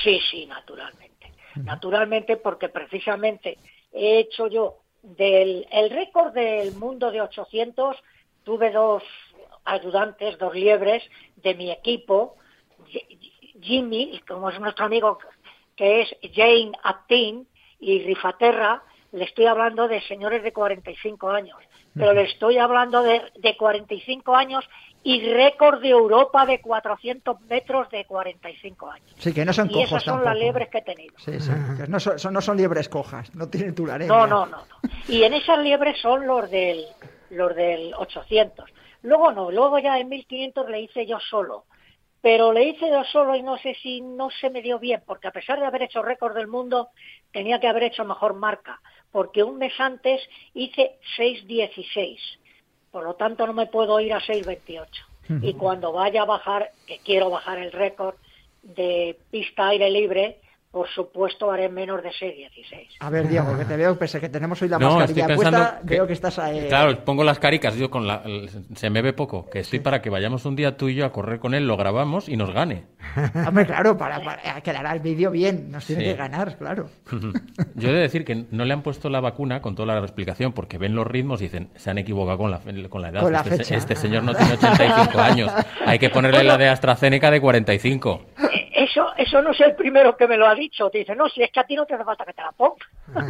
Sí, 0.04 0.20
sí, 0.30 0.46
naturalmente. 0.46 1.32
Naturalmente 1.56 2.36
porque 2.38 2.68
precisamente 2.70 3.58
he 3.92 4.18
hecho 4.20 4.46
yo 4.46 4.78
del 5.02 5.66
el 5.70 5.90
récord 5.90 6.32
del 6.32 6.72
mundo 6.74 7.10
de 7.10 7.20
800, 7.20 7.96
tuve 8.44 8.70
dos 8.70 9.02
ayudantes, 9.64 10.38
dos 10.38 10.54
liebres 10.54 11.02
de 11.36 11.54
mi 11.54 11.70
equipo, 11.70 12.36
Jimmy, 13.62 14.20
como 14.28 14.50
es 14.50 14.60
nuestro 14.60 14.84
amigo 14.86 15.18
que 15.76 16.02
es 16.02 16.14
Jane 16.34 16.72
Aptin 16.82 17.46
y 17.80 18.00
Rifaterra, 18.02 18.82
le 19.12 19.24
estoy 19.24 19.46
hablando 19.46 19.88
de 19.88 20.00
señores 20.02 20.42
de 20.42 20.52
45 20.52 21.30
años, 21.30 21.56
pero 21.94 22.12
le 22.14 22.22
estoy 22.22 22.58
hablando 22.58 23.02
de, 23.02 23.22
de 23.36 23.56
45 23.56 24.34
años 24.34 24.64
y 25.02 25.20
récord 25.32 25.80
de 25.82 25.90
Europa 25.90 26.46
de 26.46 26.60
400 26.60 27.40
metros 27.42 27.90
de 27.90 28.04
45 28.06 28.90
años. 28.90 29.06
Sí, 29.18 29.32
que 29.34 29.44
no 29.44 29.52
son 29.52 29.68
Y 29.68 29.72
cojos 29.74 29.86
esas 29.88 30.02
son 30.04 30.12
tampoco. 30.14 30.30
las 30.30 30.38
liebres 30.38 30.68
que 30.70 30.78
he 30.78 30.82
tenido. 30.82 31.14
Sí, 31.18 31.40
sí, 31.40 31.50
que 31.76 31.88
no 31.88 32.00
son, 32.00 32.18
son- 32.18 32.32
no 32.34 32.40
son 32.40 32.56
liebres 32.56 32.88
cojas, 32.88 33.34
no 33.34 33.48
tienen 33.48 33.74
tularemia. 33.74 34.14
No, 34.16 34.26
no, 34.26 34.46
no, 34.46 34.56
no. 34.58 34.90
Y 35.08 35.22
en 35.24 35.34
esas 35.34 35.58
liebres 35.58 36.00
son 36.00 36.26
los 36.26 36.50
del, 36.50 36.84
los 37.30 37.54
del 37.54 37.92
800. 37.94 38.70
Luego 39.02 39.32
no, 39.32 39.50
luego 39.50 39.78
ya 39.78 39.98
en 39.98 40.08
1500 40.08 40.68
le 40.70 40.80
hice 40.82 41.04
yo 41.06 41.18
solo. 41.18 41.64
Pero 42.22 42.52
le 42.52 42.64
hice 42.64 42.88
yo 42.88 43.02
solo 43.04 43.34
y 43.34 43.42
no 43.42 43.58
sé 43.58 43.74
si 43.82 44.00
no 44.00 44.30
se 44.30 44.48
me 44.48 44.62
dio 44.62 44.78
bien, 44.78 45.02
porque 45.04 45.28
a 45.28 45.32
pesar 45.32 45.58
de 45.58 45.66
haber 45.66 45.82
hecho 45.82 46.02
récord 46.02 46.34
del 46.34 46.46
mundo, 46.46 46.90
tenía 47.32 47.58
que 47.58 47.66
haber 47.66 47.82
hecho 47.82 48.04
mejor 48.04 48.34
marca, 48.34 48.80
porque 49.10 49.42
un 49.42 49.58
mes 49.58 49.74
antes 49.78 50.22
hice 50.54 50.98
6.16. 51.18 52.18
Por 52.92 53.02
lo 53.04 53.14
tanto, 53.14 53.46
no 53.46 53.52
me 53.52 53.66
puedo 53.66 53.98
ir 54.00 54.14
a 54.14 54.20
6.28. 54.20 54.86
Y 55.42 55.54
cuando 55.54 55.92
vaya 55.92 56.22
a 56.22 56.26
bajar, 56.26 56.70
que 56.86 56.98
quiero 56.98 57.30
bajar 57.30 57.58
el 57.58 57.72
récord 57.72 58.16
de 58.62 59.18
pista 59.30 59.68
aire 59.68 59.90
libre, 59.90 60.40
por 60.72 60.88
supuesto 60.88 61.50
haré 61.52 61.68
menos 61.68 62.02
de 62.02 62.08
6.16. 62.08 62.88
A 63.00 63.10
ver, 63.10 63.28
Diego, 63.28 63.56
que 63.58 63.66
te 63.66 63.76
veo, 63.76 63.96
pese 63.98 64.18
que 64.20 64.30
tenemos 64.30 64.60
hoy 64.62 64.68
la 64.70 64.78
No, 64.78 64.96
mascarilla 64.96 65.20
estoy 65.20 65.36
pensando 65.36 65.58
puesta, 65.58 65.80
que- 65.86 65.94
veo 65.94 66.06
que 66.06 66.12
estás 66.14 66.38
ahí. 66.38 66.66
Claro, 66.68 67.04
pongo 67.04 67.22
las 67.24 67.38
caricas, 67.38 67.76
yo 67.76 67.90
con 67.90 68.06
la, 68.08 68.22
el- 68.24 68.48
se 68.74 68.88
me 68.88 69.02
ve 69.02 69.12
poco, 69.12 69.48
que 69.50 69.58
estoy 69.60 69.80
para 69.80 70.00
que 70.00 70.08
vayamos 70.08 70.46
un 70.46 70.56
día 70.56 70.76
tú 70.78 70.88
y 70.88 70.94
yo 70.94 71.04
a 71.04 71.12
correr 71.12 71.38
con 71.40 71.52
él, 71.52 71.66
lo 71.66 71.76
grabamos 71.76 72.26
y 72.30 72.38
nos 72.38 72.52
gane. 72.54 72.84
Hombre, 73.46 73.66
claro, 73.66 73.98
para, 73.98 74.22
para- 74.24 74.60
quedará 74.62 74.92
el 74.94 75.00
vídeo 75.00 75.30
bien, 75.30 75.70
nos 75.70 75.84
tiene 75.84 76.02
Sí. 76.04 76.08
que 76.10 76.16
ganar, 76.16 76.56
claro. 76.56 76.88
Yo 77.74 77.90
he 77.90 77.92
de 77.92 78.00
decir 78.00 78.24
que 78.24 78.46
no 78.50 78.64
le 78.64 78.72
han 78.72 78.82
puesto 78.82 79.10
la 79.10 79.20
vacuna 79.20 79.60
con 79.60 79.74
toda 79.74 79.94
la 79.94 80.00
explicación, 80.00 80.52
porque 80.52 80.78
ven 80.78 80.94
los 80.94 81.06
ritmos 81.06 81.42
y 81.42 81.44
dicen, 81.44 81.68
se 81.76 81.90
han 81.90 81.98
equivocado 81.98 82.38
con 82.38 82.50
la, 82.50 82.60
con 82.88 83.02
la 83.02 83.08
edad. 83.10 83.20
Con 83.20 83.32
la 83.32 83.40
este, 83.40 83.58
fecha. 83.58 83.76
este 83.76 83.94
señor 83.94 84.22
no 84.24 84.34
tiene 84.34 84.54
85 84.54 85.20
años. 85.20 85.52
Hay 85.84 85.98
que 85.98 86.08
ponerle 86.08 86.44
la 86.44 86.56
de 86.56 86.68
AstraZeneca 86.68 87.30
de 87.30 87.40
45. 87.42 88.22
Eso, 88.92 89.06
eso 89.16 89.40
no 89.42 89.52
es 89.52 89.60
el 89.60 89.74
primero 89.74 90.16
que 90.16 90.28
me 90.28 90.36
lo 90.36 90.46
ha 90.46 90.54
dicho. 90.54 90.90
Te 90.90 90.98
dice, 90.98 91.16
no, 91.16 91.28
si 91.28 91.42
es 91.42 91.50
que 91.50 91.60
a 91.60 91.64
ti 91.64 91.74
no 91.74 91.86
te 91.86 91.94
hace 91.94 92.04
falta 92.04 92.24
que 92.26 92.34
te 92.34 92.42
la 92.42 92.52
ponga. 92.52 92.84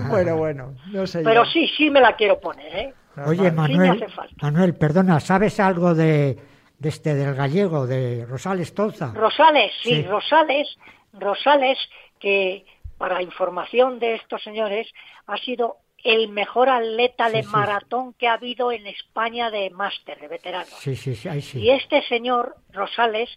Bueno, 0.08 0.36
bueno, 0.36 0.74
no 0.90 1.06
sé. 1.06 1.22
Pero 1.22 1.44
yo. 1.44 1.50
sí, 1.50 1.68
sí 1.76 1.88
me 1.90 2.00
la 2.00 2.16
quiero 2.16 2.40
poner, 2.40 2.76
¿eh? 2.76 2.94
Oye, 3.26 3.50
Manuel, 3.52 3.90
hace 3.90 4.08
falta. 4.08 4.34
Manuel, 4.42 4.74
perdona, 4.74 5.20
¿sabes 5.20 5.60
algo 5.60 5.94
de, 5.94 6.36
de 6.78 6.88
este 6.88 7.14
del 7.14 7.34
gallego, 7.34 7.86
de 7.86 8.26
Rosales 8.26 8.74
Tolza? 8.74 9.12
Rosales, 9.14 9.72
sí, 9.82 9.96
Sí. 9.96 10.02
Rosales, 10.02 10.76
Rosales, 11.12 11.78
que 12.18 12.64
para 12.98 13.22
información 13.22 13.98
de 13.98 14.14
estos 14.14 14.42
señores, 14.42 14.88
ha 15.26 15.36
sido 15.36 15.76
el 16.04 16.28
mejor 16.30 16.68
atleta 16.68 17.30
de 17.30 17.42
Sí, 17.44 17.48
maratón 17.50 18.14
que 18.14 18.26
ha 18.28 18.32
habido 18.34 18.72
en 18.72 18.86
España 18.88 19.50
de 19.50 19.70
máster, 19.70 20.18
de 20.20 20.26
veteranos. 20.28 20.70
Sí, 20.70 20.96
sí, 20.96 21.14
sí, 21.14 21.28
ahí 21.28 21.40
sí. 21.42 21.60
Y 21.60 21.70
este 21.70 22.02
señor, 22.08 22.56
Rosales, 22.72 23.30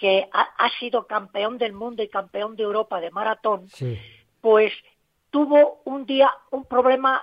que 0.00 0.28
ha, 0.32 0.42
ha 0.58 0.70
sido 0.78 1.06
campeón 1.06 1.58
del 1.58 1.72
mundo 1.74 2.02
y 2.02 2.08
campeón 2.08 2.56
de 2.56 2.62
Europa 2.64 3.00
de 3.00 3.10
maratón, 3.10 3.68
Sí, 3.68 3.98
pues 4.40 4.72
tuvo 5.30 5.82
un 5.84 6.06
día 6.06 6.30
un 6.50 6.64
problema 6.64 7.22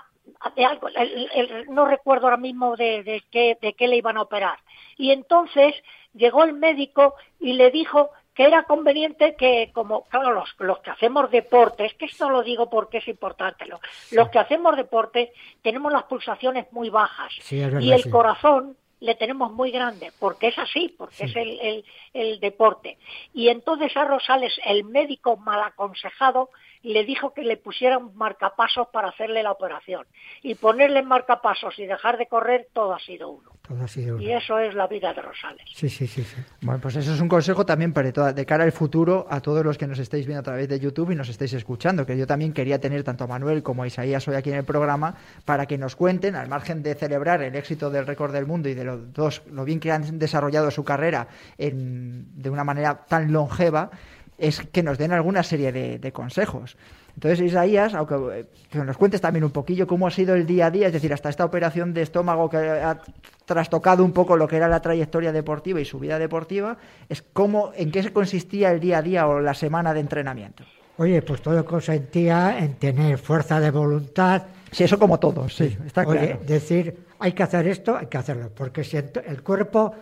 de 0.55 0.65
algo, 0.65 0.88
el- 0.89 1.29
el- 1.34 1.65
no 1.74 1.86
recuerdo 1.86 2.27
ahora 2.27 2.38
mismo 2.38 2.75
de, 2.75 3.03
de 3.03 3.24
qué, 3.31 3.57
de 3.62 3.74
qué 3.74 3.88
le 3.88 3.98
iban 3.98 4.17
a 4.17 4.22
operar. 4.24 4.60
Y 4.98 5.12
entonces 5.12 5.74
llegó 6.13 6.43
el 6.43 6.53
médico 6.53 7.15
y 7.39 7.53
le 7.53 7.72
dijo 7.72 8.12
que 8.36 8.43
era 8.43 8.63
conveniente 8.63 9.36
que, 9.36 9.72
como, 9.74 10.03
claro, 10.10 10.31
los, 10.34 10.53
los 10.60 10.79
que 10.79 10.91
hacemos 10.91 11.31
deporte, 11.31 11.86
es 11.86 11.93
que 11.96 12.05
esto 12.05 12.29
lo 12.29 12.43
digo 12.43 12.69
porque 12.69 13.00
es 13.00 13.07
importante, 13.07 13.65
lo- 13.65 13.79
los 14.12 14.29
que 14.29 14.39
hacemos 14.39 14.75
deporte 14.77 15.34
tenemos 15.63 15.91
las 15.91 16.03
pulsaciones 16.03 16.72
muy 16.72 16.89
bajas 16.89 17.34
Sí, 17.41 17.60
es 17.60 17.65
verdad, 17.74 17.81
y 17.81 17.91
el 17.93 18.03
sí. 18.03 18.10
corazón 18.10 18.77
le 18.99 19.15
tenemos 19.15 19.51
muy 19.51 19.71
grande, 19.71 20.11
porque 20.19 20.47
es 20.47 20.57
así, 20.57 20.93
porque 20.97 21.25
es 21.25 21.35
el, 21.35 21.59
el- 21.59 21.85
el 22.13 22.39
deporte. 22.39 22.97
Y 23.33 23.49
entonces 23.49 23.95
a 23.95 24.05
Rosales, 24.05 24.59
el 24.65 24.83
médico 24.83 25.37
mal 25.37 25.61
aconsejado, 25.61 26.49
le 26.83 27.03
dijo 27.03 27.33
que 27.33 27.43
le 27.43 27.57
pusieran 27.57 28.15
marcapasos 28.15 28.87
para 28.89 29.09
hacerle 29.09 29.43
la 29.43 29.51
operación. 29.51 30.05
Y 30.41 30.55
ponerle 30.55 31.01
marcapasos 31.03 31.77
y 31.79 31.85
dejar 31.85 32.17
de 32.17 32.27
correr, 32.27 32.67
todo 32.73 32.93
ha 32.93 32.99
sido 32.99 33.29
uno. 33.29 33.51
Todo 33.67 33.88
sido 33.88 34.19
Y 34.21 34.31
eso 34.31 34.57
es 34.59 34.74
la 34.75 34.88
vida 34.88 35.13
de 35.13 35.21
Rosales. 35.21 35.62
Sí, 35.74 35.89
sí, 35.89 36.07
sí, 36.07 36.24
sí. 36.24 36.36
Bueno, 36.62 36.79
pues 36.81 36.95
eso 36.95 37.13
es 37.13 37.19
un 37.19 37.27
consejo 37.27 37.65
también 37.65 37.91
para 37.93 38.12
toda- 38.13 38.33
de 38.33 38.45
cara 38.45 38.63
al 38.63 38.71
futuro 38.71 39.27
a 39.29 39.41
todos 39.41 39.63
los 39.65 39.77
que 39.77 39.88
nos 39.88 40.00
estáis 40.00 40.25
viendo 40.25 40.39
a 40.39 40.43
través 40.43 40.67
de 40.69 40.79
YouTube 40.79 41.12
y 41.12 41.15
nos 41.15 41.29
estáis 41.29 41.53
escuchando, 41.53 42.05
que 42.05 42.17
yo 42.17 42.25
también 42.25 42.53
quería 42.53 42.79
tener 42.79 43.03
tanto 43.03 43.25
a 43.25 43.27
Manuel 43.27 43.63
como 43.63 43.83
a 43.83 43.88
Isaías 43.88 44.27
hoy 44.27 44.36
aquí 44.36 44.50
en 44.50 44.57
el 44.57 44.63
programa 44.65 45.15
para 45.45 45.65
que 45.65 45.77
nos 45.77 45.95
cuenten, 45.95 46.36
al 46.36 46.47
margen 46.47 46.81
de 46.83 46.95
celebrar 46.95 47.41
el 47.41 47.55
éxito 47.55 47.89
del 47.89 48.07
récord 48.07 48.31
del 48.31 48.45
mundo 48.45 48.69
y 48.69 48.74
de 48.74 48.83
los 48.86 49.13
dos, 49.13 49.41
lo 49.51 49.65
bien 49.65 49.79
que 49.79 49.91
han 49.91 50.17
desarrollado 50.19 50.71
su 50.71 50.83
carrera 50.83 51.27
en- 51.57 52.25
de 52.41 52.50
una 52.50 52.63
manera 52.63 53.05
tan 53.07 53.31
longeva, 53.33 53.91
es 54.38 54.62
que 54.71 54.83
nos 54.83 54.97
den 54.97 55.12
alguna 55.12 55.41
serie 55.43 55.71
de, 55.71 55.97
de 56.00 56.12
consejos. 56.12 56.77
Entonces, 57.17 57.41
Isaías, 57.41 57.95
aunque 57.95 58.15
eh, 58.31 58.45
que 58.69 58.77
nos 58.77 58.95
cuentes 58.95 59.19
también 59.19 59.43
un 59.43 59.50
poquillo 59.50 59.88
cómo 59.88 60.05
ha 60.05 60.12
sido 60.12 60.36
el 60.36 60.45
día 60.45 60.67
a 60.67 60.71
día, 60.71 60.86
es 60.88 60.93
decir, 60.93 61.12
hasta 61.12 61.29
esta 61.29 61.43
operación 61.43 61.91
de 61.91 62.03
estómago 62.03 62.47
que 62.47 62.57
ha 62.57 63.01
trastocado 63.45 64.05
un 64.05 64.12
poco 64.12 64.38
lo 64.38 64.47
que 64.47 64.57
era 64.57 64.67
la 64.67 64.79
trayectoria 64.81 65.31
deportiva 65.31 65.81
y 65.81 65.86
su 65.86 65.97
vida 65.97 66.19
deportiva, 66.19 66.77
es 67.09 67.24
cómo, 67.33 67.71
en 67.75 67.91
qué 67.91 68.03
se 68.03 68.13
consistía 68.13 68.71
el 68.71 68.79
día 68.79 69.00
a 69.00 69.01
día 69.01 69.27
o 69.27 69.39
la 69.39 69.55
semana 69.55 69.95
de 69.95 70.01
entrenamiento. 70.01 70.63
Oye, 70.97 71.21
pues 71.24 71.41
todo 71.41 71.65
consentía 71.65 72.59
en 72.59 72.75
tener 72.75 73.17
fuerza 73.17 73.59
de 73.59 73.71
voluntad. 73.71 74.43
Sí, 74.71 74.83
eso 74.83 75.00
como 75.00 75.19
todos, 75.19 75.55
sí, 75.55 75.75
está 75.88 76.01
Oye, 76.05 76.19
claro. 76.19 76.39
decir, 76.45 76.97
hay 77.17 77.31
que 77.31 77.41
hacer 77.41 77.67
esto, 77.67 77.97
hay 77.97 78.05
que 78.05 78.17
hacerlo, 78.17 78.51
porque 78.55 78.83
si 78.83 78.97
el 78.97 79.41
cuerpo 79.41 79.95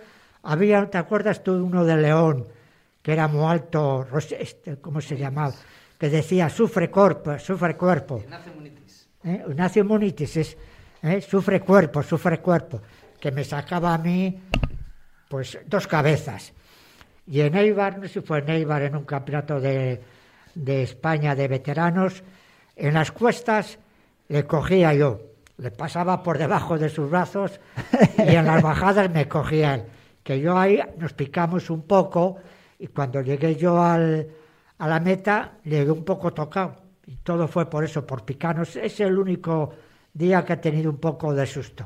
Había, 0.48 0.88
¿te 0.92 1.00
acuerdas 1.00 1.44
tú 1.44 1.56
de 1.56 1.62
uno 1.62 1.84
de 1.84 1.98
León, 1.98 2.46
que 3.02 3.14
era 3.14 3.28
muy 3.28 3.46
alto, 3.52 4.06
este, 4.38 4.78
¿cómo 4.78 5.02
se 5.02 5.18
llamaba? 5.18 5.56
Que 6.06 6.12
decía, 6.12 6.50
sufre 6.52 6.92
cuerpo, 6.92 7.40
sufre 7.40 7.76
cuerpo. 7.76 8.20
Ignacio 8.20 8.54
Munitis. 8.54 9.10
¿Eh? 9.24 9.44
Ignacio 9.50 9.84
Munitis 9.84 10.38
es, 10.38 10.58
¿eh? 11.02 11.20
sufre 11.20 11.62
cuerpo, 11.62 12.04
sufre 12.04 12.40
cuerpo. 12.42 12.80
Que 13.20 13.32
me 13.32 13.44
sacaba 13.44 13.96
a 13.96 13.98
mí, 13.98 14.40
pues, 15.28 15.58
dos 15.66 15.88
cabezas. 15.88 16.54
Y 17.26 17.42
en 17.42 17.56
Eibar, 17.56 17.98
no 17.98 18.04
sé 18.04 18.14
si 18.14 18.22
fue 18.22 18.38
en 18.38 18.50
Eibar, 18.52 18.84
en 18.84 18.96
un 18.96 19.04
campeonato 19.04 19.60
de, 19.60 20.00
de 20.54 20.84
España 20.84 21.34
de 21.34 21.48
veteranos, 21.48 22.24
en 22.76 22.94
las 22.94 23.12
cuestas 23.12 23.80
le 24.28 24.46
cogía 24.46 24.94
yo, 24.94 25.22
le 25.58 25.72
pasaba 25.72 26.22
por 26.22 26.38
debajo 26.38 26.78
de 26.78 26.90
sus 26.90 27.10
brazos 27.10 27.60
y 28.20 28.36
en 28.36 28.46
las 28.46 28.62
bajadas 28.62 29.10
me 29.10 29.28
cogía 29.28 29.74
él. 29.74 29.84
Que 30.22 30.40
yo 30.40 30.56
ahí 30.56 30.80
nos 31.00 31.14
picamos 31.14 31.72
un 31.72 31.82
poco 31.82 32.38
y 32.78 32.86
cuando 32.90 33.22
llegué 33.22 33.56
yo 33.56 33.82
al, 33.82 34.28
a 34.78 34.88
la 34.88 35.00
meta 35.00 35.54
llegué 35.64 35.92
un 35.92 36.04
poco 36.04 36.34
tocado. 36.34 36.76
Y 37.08 37.18
todo 37.18 37.48
fue 37.48 37.70
por 37.70 37.84
eso, 37.84 38.06
por 38.06 38.24
picarnos. 38.24 38.76
Es 38.76 39.00
el 39.00 39.18
único 39.18 39.74
día 40.14 40.44
que 40.44 40.54
he 40.54 40.58
tenido 40.58 40.90
un 40.90 40.98
poco 40.98 41.34
de 41.34 41.46
susto. 41.46 41.86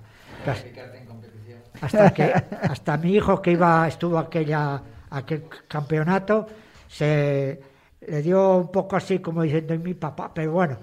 Hasta 1.82 2.14
que 2.14 2.24
hasta 2.62 2.98
mi 2.98 3.14
hijo 3.16 3.42
que 3.42 3.52
iba 3.52 3.88
estuvo 3.88 4.18
aquella 4.18 4.82
aquel 5.12 5.46
campeonato 5.68 6.48
se 6.88 7.60
le 8.02 8.22
dio 8.22 8.58
un 8.58 8.72
poco 8.72 8.96
así 8.96 9.20
como 9.20 9.44
diciendo 9.44 9.78
mi 9.78 9.94
papá, 9.94 10.32
pero 10.34 10.52
bueno, 10.52 10.78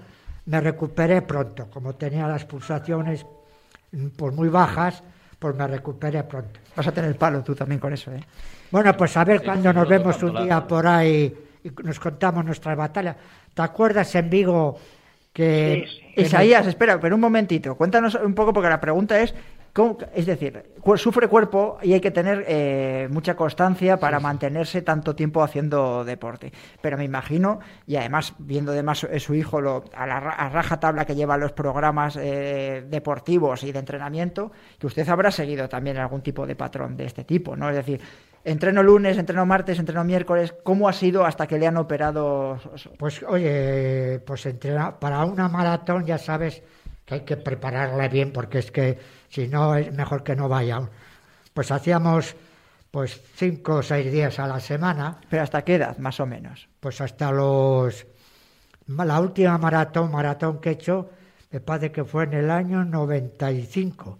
me 0.45 0.61
recuperé 0.61 1.21
pronto, 1.21 1.69
como 1.69 1.95
tenía 1.95 2.27
las 2.27 2.45
pulsaciones 2.45 3.25
pues 4.15 4.33
muy 4.33 4.49
bajas, 4.49 5.03
pues 5.39 5.55
me 5.55 5.67
recuperé 5.67 6.23
pronto. 6.23 6.59
Vas 6.75 6.87
a 6.87 6.91
tener 6.91 7.17
palo 7.17 7.43
tú 7.43 7.55
también 7.55 7.79
con 7.79 7.93
eso, 7.93 8.11
¿eh? 8.11 8.23
Bueno, 8.71 8.95
pues 8.95 9.15
a 9.17 9.23
ver 9.23 9.43
cuando 9.43 9.71
nos 9.71 9.87
vemos 9.87 10.21
un 10.23 10.43
día 10.43 10.65
por 10.65 10.85
ahí 10.85 11.46
y 11.67 11.83
nos 11.83 11.99
contamos 11.99 12.45
nuestra 12.45 12.75
batalla. 12.75 13.15
¿Te 13.53 13.61
acuerdas 13.61 14.13
en 14.15 14.29
Vigo 14.29 14.77
que... 15.33 15.85
Isaías, 16.15 16.65
espera, 16.65 16.99
pero 16.99 17.15
un 17.15 17.21
momentito, 17.21 17.75
cuéntanos 17.75 18.15
un 18.15 18.33
poco 18.33 18.53
porque 18.53 18.69
la 18.69 18.81
pregunta 18.81 19.19
es 19.19 19.35
es 20.15 20.25
decir, 20.25 20.63
sufre 20.95 21.27
cuerpo 21.27 21.77
y 21.83 21.93
hay 21.93 22.01
que 22.01 22.09
tener 22.09 22.45
eh, 22.47 23.07
mucha 23.11 23.35
constancia 23.35 23.97
para 23.97 24.19
mantenerse 24.19 24.81
tanto 24.81 25.15
tiempo 25.15 25.43
haciendo 25.43 26.03
deporte. 26.03 26.51
Pero 26.81 26.97
me 26.97 27.03
imagino, 27.03 27.59
y 27.85 27.95
además 27.95 28.33
viendo 28.39 28.71
además 28.71 29.03
eh, 29.03 29.19
su 29.19 29.35
hijo 29.35 29.61
lo, 29.61 29.83
a 29.93 30.07
la 30.07 30.19
raja 30.19 30.79
tabla 30.79 31.05
que 31.05 31.15
lleva 31.15 31.37
los 31.37 31.51
programas 31.51 32.17
eh, 32.19 32.85
deportivos 32.89 33.63
y 33.63 33.71
de 33.71 33.79
entrenamiento, 33.79 34.51
que 34.79 34.87
usted 34.87 35.07
habrá 35.09 35.29
seguido 35.29 35.69
también 35.69 35.97
algún 35.97 36.21
tipo 36.21 36.47
de 36.47 36.55
patrón 36.55 36.97
de 36.97 37.05
este 37.05 37.23
tipo, 37.23 37.55
¿no? 37.55 37.69
Es 37.69 37.75
decir, 37.75 38.01
entreno 38.47 38.81
lunes, 38.81 39.17
entreno 39.17 39.45
martes, 39.45 39.77
entreno 39.77 40.05
miércoles, 40.05 40.55
¿cómo 40.63 40.87
ha 40.87 40.93
sido 40.93 41.25
hasta 41.25 41.47
que 41.47 41.59
le 41.59 41.67
han 41.67 41.75
operado? 41.75 42.57
Pues 42.97 43.21
oye, 43.23 44.21
pues 44.25 44.45
entrena, 44.45 44.97
para 44.97 45.25
una 45.25 45.49
maratón 45.49 46.05
ya 46.05 46.17
sabes 46.17 46.63
que 47.05 47.15
hay 47.15 47.21
que 47.21 47.35
prepararla 47.35 48.07
bien 48.07 48.31
porque 48.31 48.59
es 48.59 48.71
que 48.71 48.97
si 49.27 49.49
no 49.49 49.75
es 49.75 49.91
mejor 49.93 50.23
que 50.23 50.35
no 50.35 50.47
vaya. 50.47 50.79
Pues 51.53 51.71
hacíamos 51.71 52.35
pues 52.89 53.21
cinco 53.35 53.75
o 53.75 53.83
seis 53.83 54.09
días 54.11 54.39
a 54.39 54.47
la 54.47 54.61
semana. 54.61 55.19
¿Pero 55.29 55.43
hasta 55.43 55.63
qué 55.63 55.75
edad, 55.75 55.97
más 55.97 56.19
o 56.21 56.25
menos? 56.25 56.69
Pues 56.79 57.01
hasta 57.01 57.31
los... 57.31 58.07
La 58.87 59.19
última 59.19 59.57
maratón, 59.57 60.09
maratón 60.09 60.61
que 60.61 60.69
he 60.69 60.73
hecho, 60.73 61.09
me 61.51 61.59
parece 61.59 61.91
que 61.91 62.05
fue 62.05 62.23
en 62.23 62.33
el 62.33 62.49
año 62.49 62.85
95, 62.85 64.17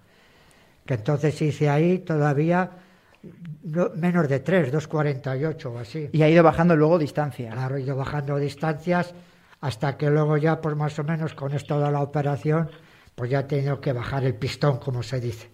que 0.85 0.95
entonces 0.95 1.41
hice 1.41 1.69
ahí 1.69 1.99
todavía 1.99 2.69
menos 3.95 4.27
de 4.27 4.39
tres, 4.39 4.73
2.48 4.73 5.65
o 5.65 5.77
así. 5.79 6.09
Y 6.11 6.21
ha 6.21 6.29
ido 6.29 6.43
bajando 6.43 6.75
luego 6.75 6.97
distancia. 6.97 7.51
Claro, 7.51 7.77
he 7.77 7.81
ido 7.81 7.95
bajando 7.95 8.37
distancias 8.37 9.13
hasta 9.61 9.97
que 9.97 10.09
luego 10.09 10.37
ya, 10.37 10.61
pues 10.61 10.75
más 10.75 10.97
o 10.99 11.03
menos 11.03 11.33
con 11.33 11.53
esto 11.53 11.79
de 11.79 11.91
la 11.91 12.01
operación, 12.01 12.69
pues 13.15 13.31
ya 13.31 13.39
he 13.39 13.43
tenido 13.43 13.81
que 13.81 13.93
bajar 13.93 14.23
el 14.23 14.35
pistón, 14.35 14.77
como 14.77 15.01
se 15.03 15.19
dice. 15.19 15.49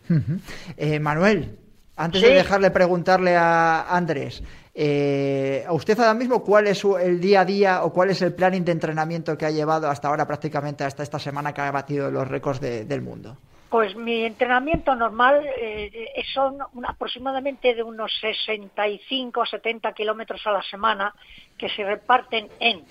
Eh, 0.75 0.99
Manuel, 0.99 1.57
antes 1.95 2.21
de 2.21 2.33
dejarle 2.33 2.71
preguntarle 2.71 3.35
a 3.35 3.95
Andrés, 3.95 4.43
eh, 4.73 5.63
¿a 5.67 5.73
usted 5.73 5.97
ahora 5.99 6.13
mismo 6.13 6.43
cuál 6.43 6.67
es 6.67 6.83
el 6.83 7.21
día 7.21 7.41
a 7.41 7.45
día 7.45 7.83
o 7.83 7.93
cuál 7.93 8.09
es 8.09 8.21
el 8.21 8.33
planning 8.33 8.65
de 8.65 8.71
entrenamiento 8.71 9.37
que 9.37 9.45
ha 9.45 9.51
llevado 9.51 9.89
hasta 9.89 10.07
ahora, 10.07 10.27
prácticamente 10.27 10.83
hasta 10.83 11.03
esta 11.03 11.19
semana 11.19 11.53
que 11.53 11.61
ha 11.61 11.71
batido 11.71 12.11
los 12.11 12.27
récords 12.27 12.59
del 12.59 13.01
mundo? 13.01 13.37
Pues 13.73 13.95
mi 13.95 14.23
entrenamiento 14.23 14.93
normal 14.93 15.49
eh, 15.57 16.23
son 16.31 16.59
aproximadamente 16.85 17.73
de 17.73 17.81
unos 17.81 18.11
65 18.21 19.39
o 19.39 19.45
70 19.47 19.91
kilómetros 19.93 20.45
a 20.45 20.51
la 20.51 20.61
semana 20.61 21.15
que 21.57 21.69
se 21.69 21.83
reparten 21.83 22.49
en 22.59 22.85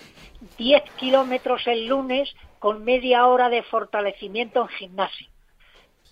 10 0.59 0.83
kilómetros 0.97 1.68
el 1.68 1.87
lunes 1.87 2.35
con 2.59 2.83
media 2.83 3.27
hora 3.27 3.49
de 3.49 3.62
fortalecimiento 3.62 4.62
en 4.62 4.68
gimnasio. 4.71 5.29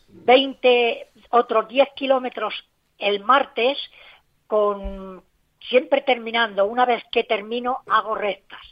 20, 0.07 1.09
otros 1.31 1.67
10 1.67 1.89
kilómetros 1.97 2.55
el 2.97 3.25
martes 3.25 3.77
con 4.47 5.25
siempre 5.69 6.03
terminando, 6.03 6.67
una 6.67 6.87
vez 6.87 7.03
que 7.11 7.25
termino 7.25 7.79
hago 7.89 8.15
rectas. 8.15 8.63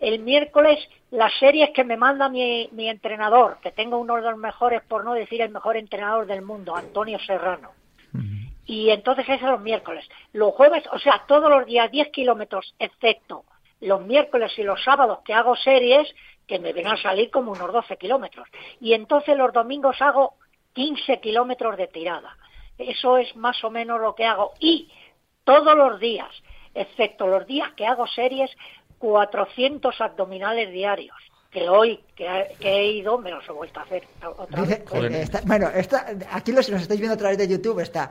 El 0.00 0.18
miércoles 0.18 0.86
las 1.10 1.32
series 1.38 1.70
que 1.70 1.84
me 1.84 1.96
manda 1.96 2.28
mi, 2.28 2.68
mi 2.72 2.88
entrenador, 2.88 3.58
que 3.62 3.70
tengo 3.70 3.98
uno 3.98 4.16
de 4.16 4.22
los 4.22 4.36
mejores, 4.36 4.82
por 4.82 5.04
no 5.04 5.14
decir 5.14 5.40
el 5.40 5.50
mejor 5.50 5.76
entrenador 5.76 6.26
del 6.26 6.42
mundo, 6.42 6.74
Antonio 6.74 7.18
Serrano. 7.20 7.70
Y 8.68 8.90
entonces 8.90 9.28
eso 9.28 9.46
los 9.46 9.60
miércoles. 9.60 10.04
Los 10.32 10.52
jueves, 10.54 10.82
o 10.90 10.98
sea, 10.98 11.22
todos 11.28 11.48
los 11.48 11.66
días 11.66 11.90
10 11.90 12.08
kilómetros, 12.08 12.74
excepto 12.80 13.44
los 13.80 14.00
miércoles 14.00 14.52
y 14.58 14.62
los 14.62 14.82
sábados 14.82 15.20
que 15.24 15.34
hago 15.34 15.54
series, 15.54 16.12
que 16.46 16.58
me 16.58 16.72
ven 16.72 16.88
a 16.88 17.00
salir 17.00 17.30
como 17.30 17.52
unos 17.52 17.72
12 17.72 17.96
kilómetros. 17.96 18.48
Y 18.80 18.94
entonces 18.94 19.36
los 19.36 19.52
domingos 19.52 20.00
hago 20.00 20.34
15 20.72 21.20
kilómetros 21.20 21.76
de 21.76 21.86
tirada. 21.86 22.36
Eso 22.78 23.18
es 23.18 23.34
más 23.36 23.62
o 23.64 23.70
menos 23.70 24.00
lo 24.00 24.14
que 24.14 24.24
hago. 24.24 24.52
Y 24.58 24.90
todos 25.44 25.76
los 25.76 26.00
días, 26.00 26.30
excepto 26.74 27.26
los 27.26 27.46
días 27.46 27.72
que 27.74 27.86
hago 27.86 28.06
series, 28.06 28.50
400 28.98 30.00
abdominales 30.00 30.72
diarios 30.72 31.16
que 31.50 31.68
hoy 31.68 32.00
que, 32.14 32.26
he 32.60 32.86
ido 32.92 33.18
me 33.18 33.30
los 33.30 33.48
he 33.48 33.52
vuelto 33.52 33.80
a 33.80 33.84
hacer 33.84 34.06
otra 34.36 34.62
vez. 34.62 34.84
Bueno, 35.44 35.70
aquí 36.30 36.52
los, 36.52 36.68
los 36.68 36.82
estáis 36.82 37.00
viendo 37.00 37.14
a 37.14 37.18
través 37.18 37.38
de 37.38 37.48
YouTube 37.48 37.80
está 37.80 38.10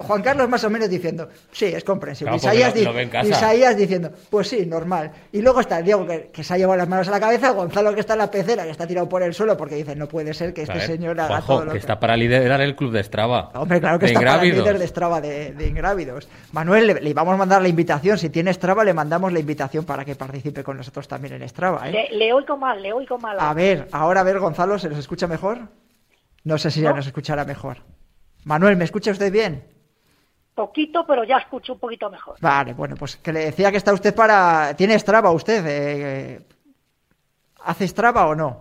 Juan 0.00 0.22
Carlos 0.22 0.48
más 0.48 0.64
o 0.64 0.70
menos 0.70 0.88
diciendo, 0.88 1.28
sí, 1.52 1.66
es 1.66 1.84
comprensible. 1.84 2.36
Isaías, 2.36 3.76
diciendo, 3.76 4.10
pues 4.30 4.48
sí, 4.48 4.66
normal. 4.66 5.10
Y 5.32 5.42
luego 5.42 5.60
está 5.60 5.82
Diego 5.82 6.06
que, 6.06 6.42
se 6.42 6.54
ha 6.54 6.58
llevado 6.58 6.78
las 6.78 6.88
manos 6.88 7.08
a 7.08 7.10
la 7.10 7.20
cabeza, 7.20 7.50
Gonzalo 7.50 7.94
que 7.94 8.00
está 8.00 8.14
en 8.14 8.20
la 8.20 8.30
pecera, 8.30 8.64
que 8.64 8.70
está 8.70 8.86
tirado 8.86 9.08
por 9.08 9.22
el 9.22 9.34
suelo 9.34 9.56
porque 9.56 9.74
dice, 9.74 9.94
no 9.94 10.08
puede 10.08 10.32
ser 10.34 10.54
que 10.54 10.62
este 10.62 10.80
señor 10.80 11.20
haga 11.20 11.40
todo 11.42 11.66
lo 11.66 11.72
que... 11.72 11.78
está 11.78 12.00
para 12.00 12.16
liderar 12.16 12.60
el 12.60 12.74
club 12.74 12.92
de 12.92 13.02
Strava. 13.02 13.50
Hombre, 13.54 13.80
claro 13.80 13.98
que 13.98 14.06
está 14.06 14.20
para 14.20 14.42
líder 14.42 14.78
de 14.78 14.86
Strava 14.86 15.20
de, 15.20 15.66
ingrávidos. 15.66 16.28
Manuel, 16.52 16.86
le, 16.86 16.94
le, 17.00 17.14
vamos 17.14 17.34
a 17.34 17.36
mandar 17.36 17.62
la 17.62 17.68
invitación. 17.68 18.18
Si 18.18 18.30
tiene 18.30 18.52
Strava, 18.52 18.84
le 18.84 18.94
mandamos 18.94 19.32
la 19.32 19.40
invitación 19.40 19.84
para 19.84 20.04
que 20.04 20.14
participe 20.14 20.64
con 20.64 20.76
nosotros 20.76 21.06
también 21.06 21.34
en 21.34 21.48
Strava. 21.48 21.88
¿eh? 21.88 22.08
Le, 22.12 22.32
oigo 22.32 22.56
mal, 22.56 22.82
le 22.82 22.92
oigo 22.92 23.18
mal. 23.18 23.36
A 23.38 23.52
ver, 23.54 23.88
ahora 23.92 24.20
a 24.20 24.24
ver, 24.24 24.38
Gonzalo, 24.38 24.78
¿se 24.78 24.88
nos 24.88 24.98
escucha 24.98 25.26
mejor? 25.26 25.68
No 26.44 26.58
sé 26.58 26.70
si 26.70 26.80
ya 26.80 26.92
nos 26.92 27.06
escuchará 27.06 27.44
mejor. 27.44 27.78
Manuel, 28.44 28.76
¿me 28.76 28.84
escucha 28.84 29.10
usted 29.10 29.30
bien? 29.32 29.64
Poquito, 30.54 31.06
pero 31.06 31.24
ya 31.24 31.38
escucho 31.38 31.74
un 31.74 31.78
poquito 31.78 32.10
mejor. 32.10 32.36
Vale, 32.40 32.72
bueno, 32.74 32.96
pues 32.96 33.16
que 33.16 33.32
le 33.32 33.46
decía 33.46 33.70
que 33.70 33.78
está 33.78 33.92
usted 33.92 34.14
para... 34.14 34.74
¿Tiene 34.76 34.98
Strava 34.98 35.30
usted? 35.30 35.64
Eh, 35.66 36.40
¿Hace 37.64 37.88
Strava 37.88 38.26
o 38.26 38.34
no? 38.34 38.60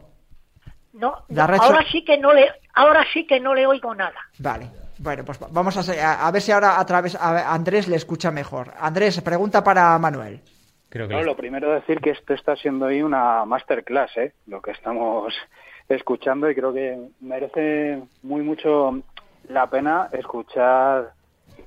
No, 0.93 1.15
ahora 1.37 1.85
sí 1.91 2.03
que 2.03 2.17
no 2.17 2.33
le, 2.33 2.49
ahora 2.73 3.05
sí 3.13 3.25
que 3.25 3.39
no 3.39 3.53
le 3.53 3.65
oigo 3.65 3.95
nada. 3.95 4.19
Vale, 4.39 4.69
bueno, 4.97 5.23
pues 5.23 5.39
vamos 5.51 5.77
a, 5.77 6.27
a 6.27 6.31
ver 6.31 6.41
si 6.41 6.51
ahora 6.51 6.79
a 6.79 6.85
través 6.85 7.15
a 7.15 7.53
Andrés 7.53 7.87
le 7.87 7.95
escucha 7.95 8.31
mejor. 8.31 8.73
Andrés, 8.77 9.21
pregunta 9.21 9.63
para 9.63 9.97
Manuel. 9.97 10.41
Creo 10.89 11.07
que 11.07 11.23
lo 11.23 11.37
primero 11.37 11.71
decir 11.71 12.01
que 12.01 12.09
esto 12.09 12.33
está 12.33 12.55
siendo 12.55 12.87
hoy 12.87 13.03
una 13.03 13.45
masterclass, 13.45 14.17
¿eh? 14.17 14.33
lo 14.47 14.59
que 14.61 14.71
estamos 14.71 15.33
escuchando 15.87 16.49
y 16.49 16.55
creo 16.55 16.73
que 16.73 16.99
merece 17.21 18.01
muy 18.23 18.41
mucho 18.41 18.99
la 19.47 19.67
pena 19.67 20.09
escuchar 20.11 21.13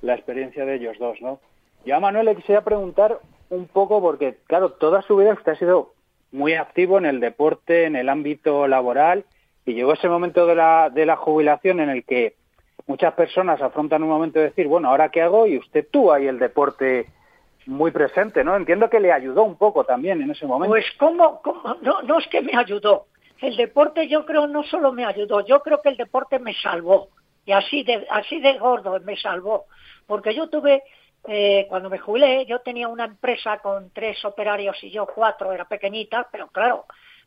la 0.02 0.14
experiencia 0.14 0.64
de 0.64 0.74
ellos 0.74 0.98
dos, 0.98 1.20
¿no? 1.20 1.40
Yo 1.84 1.96
a 1.96 2.00
Manuel 2.00 2.26
le 2.26 2.36
quisiera 2.36 2.62
preguntar 2.62 3.18
un 3.50 3.66
poco 3.66 4.00
porque, 4.00 4.36
claro, 4.46 4.72
toda 4.72 5.02
su 5.02 5.16
vida 5.16 5.32
usted 5.32 5.52
ha 5.52 5.56
sido 5.56 5.92
muy 6.30 6.54
activo 6.54 6.98
en 6.98 7.06
el 7.06 7.20
deporte, 7.20 7.84
en 7.84 7.96
el 7.96 8.08
ámbito 8.08 8.66
laboral, 8.66 9.24
y 9.64 9.74
llegó 9.74 9.92
ese 9.92 10.08
momento 10.08 10.46
de 10.46 10.54
la, 10.54 10.90
de 10.90 11.06
la 11.06 11.16
jubilación 11.16 11.80
en 11.80 11.90
el 11.90 12.04
que 12.04 12.34
muchas 12.86 13.14
personas 13.14 13.60
afrontan 13.60 14.02
un 14.02 14.08
momento 14.08 14.38
de 14.38 14.46
decir, 14.46 14.66
bueno, 14.66 14.88
¿ahora 14.88 15.10
qué 15.10 15.22
hago? 15.22 15.46
Y 15.46 15.58
usted 15.58 15.86
tuvo 15.90 16.12
ahí 16.12 16.26
el 16.26 16.38
deporte 16.38 17.06
muy 17.66 17.90
presente, 17.90 18.42
¿no? 18.42 18.56
Entiendo 18.56 18.90
que 18.90 19.00
le 19.00 19.12
ayudó 19.12 19.44
un 19.44 19.56
poco 19.56 19.84
también 19.84 20.20
en 20.20 20.30
ese 20.30 20.46
momento. 20.46 20.72
Pues, 20.72 20.86
¿cómo? 20.98 21.40
No, 21.82 22.02
no 22.02 22.18
es 22.18 22.26
que 22.28 22.40
me 22.40 22.56
ayudó. 22.56 23.06
El 23.40 23.56
deporte 23.56 24.08
yo 24.08 24.24
creo 24.24 24.46
no 24.46 24.62
solo 24.64 24.92
me 24.92 25.04
ayudó, 25.04 25.44
yo 25.44 25.60
creo 25.60 25.80
que 25.82 25.90
el 25.90 25.96
deporte 25.96 26.38
me 26.38 26.54
salvó. 26.54 27.08
Y 27.44 27.52
así 27.52 27.82
de, 27.82 28.06
así 28.10 28.40
de 28.40 28.58
gordo 28.58 28.98
me 29.00 29.16
salvó 29.16 29.66
porque 30.06 30.34
yo 30.34 30.48
tuve, 30.48 30.82
eh, 31.26 31.66
cuando 31.68 31.88
me 31.90 31.98
jubilé, 31.98 32.44
yo 32.46 32.60
tenía 32.60 32.88
una 32.88 33.04
empresa 33.04 33.58
con 33.58 33.90
tres 33.92 34.22
operarios 34.24 34.76
y 34.82 34.90
yo 34.90 35.06
cuatro, 35.06 35.52
era 35.52 35.66
pequeñita, 35.66 36.28
pero 36.30 36.48
claro, 36.48 36.84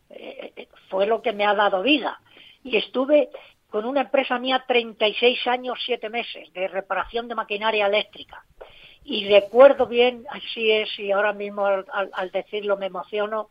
eh, 0.10 0.54
eh, 0.56 0.68
fue 0.90 1.08
lo 1.08 1.22
que 1.22 1.34
me 1.34 1.46
ha 1.46 1.54
dado 1.54 1.82
vida. 1.82 2.20
Y 2.64 2.78
estuve 2.78 3.30
con 3.70 3.86
una 3.86 4.02
empresa 4.02 4.40
mía 4.40 4.64
36 4.68 5.48
años, 5.48 5.80
7 5.86 6.10
meses, 6.10 6.52
de 6.54 6.68
reparación 6.68 7.28
de 7.28 7.36
maquinaria 7.36 7.88
eléctrica. 7.88 8.46
Y 9.04 9.28
recuerdo 9.30 9.86
bien, 9.86 10.26
así 10.30 10.72
es, 10.72 11.00
y 11.00 11.12
ahora 11.12 11.34
mismo 11.34 11.66
al, 11.66 11.86
al 11.92 12.32
decirlo 12.32 12.78
me 12.78 12.88
emociono, 12.88 13.50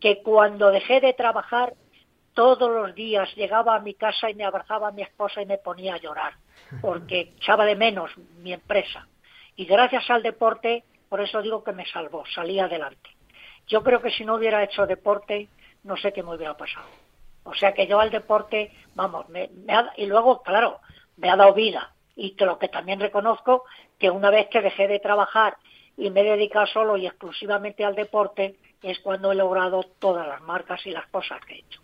que 0.00 0.22
cuando 0.22 0.70
dejé 0.70 1.00
de 1.00 1.12
trabajar, 1.12 1.74
todos 2.38 2.70
los 2.70 2.94
días 2.94 3.34
llegaba 3.34 3.74
a 3.74 3.80
mi 3.80 3.94
casa 3.94 4.30
y 4.30 4.34
me 4.36 4.44
abrazaba 4.44 4.86
a 4.86 4.92
mi 4.92 5.02
esposa 5.02 5.42
y 5.42 5.46
me 5.46 5.58
ponía 5.58 5.94
a 5.94 5.98
llorar, 5.98 6.34
porque 6.80 7.32
echaba 7.36 7.64
de 7.64 7.74
menos 7.74 8.16
mi 8.36 8.52
empresa. 8.52 9.08
Y 9.56 9.64
gracias 9.64 10.08
al 10.08 10.22
deporte, 10.22 10.84
por 11.08 11.20
eso 11.20 11.42
digo 11.42 11.64
que 11.64 11.72
me 11.72 11.84
salvó, 11.84 12.22
salí 12.32 12.60
adelante. 12.60 13.10
Yo 13.66 13.82
creo 13.82 14.00
que 14.00 14.12
si 14.12 14.24
no 14.24 14.36
hubiera 14.36 14.62
hecho 14.62 14.86
deporte, 14.86 15.48
no 15.82 15.96
sé 15.96 16.12
qué 16.12 16.22
me 16.22 16.32
hubiera 16.36 16.56
pasado. 16.56 16.86
O 17.42 17.54
sea 17.54 17.74
que 17.74 17.88
yo 17.88 17.98
al 17.98 18.12
deporte, 18.12 18.70
vamos, 18.94 19.28
me, 19.28 19.50
y 19.96 20.06
luego, 20.06 20.40
claro, 20.44 20.78
me 21.16 21.30
ha 21.30 21.34
dado 21.34 21.54
vida. 21.54 21.92
Y 22.14 22.36
que 22.36 22.46
lo 22.46 22.56
que 22.60 22.68
también 22.68 23.00
reconozco, 23.00 23.64
que 23.98 24.10
una 24.10 24.30
vez 24.30 24.46
que 24.46 24.62
dejé 24.62 24.86
de 24.86 25.00
trabajar 25.00 25.56
y 25.96 26.10
me 26.10 26.20
he 26.20 26.36
dedicado 26.36 26.66
solo 26.68 26.96
y 26.96 27.08
exclusivamente 27.08 27.84
al 27.84 27.96
deporte, 27.96 28.54
es 28.80 29.00
cuando 29.00 29.32
he 29.32 29.34
logrado 29.34 29.82
todas 29.98 30.28
las 30.28 30.40
marcas 30.42 30.86
y 30.86 30.92
las 30.92 31.08
cosas 31.08 31.44
que 31.44 31.54
he 31.54 31.58
hecho. 31.58 31.80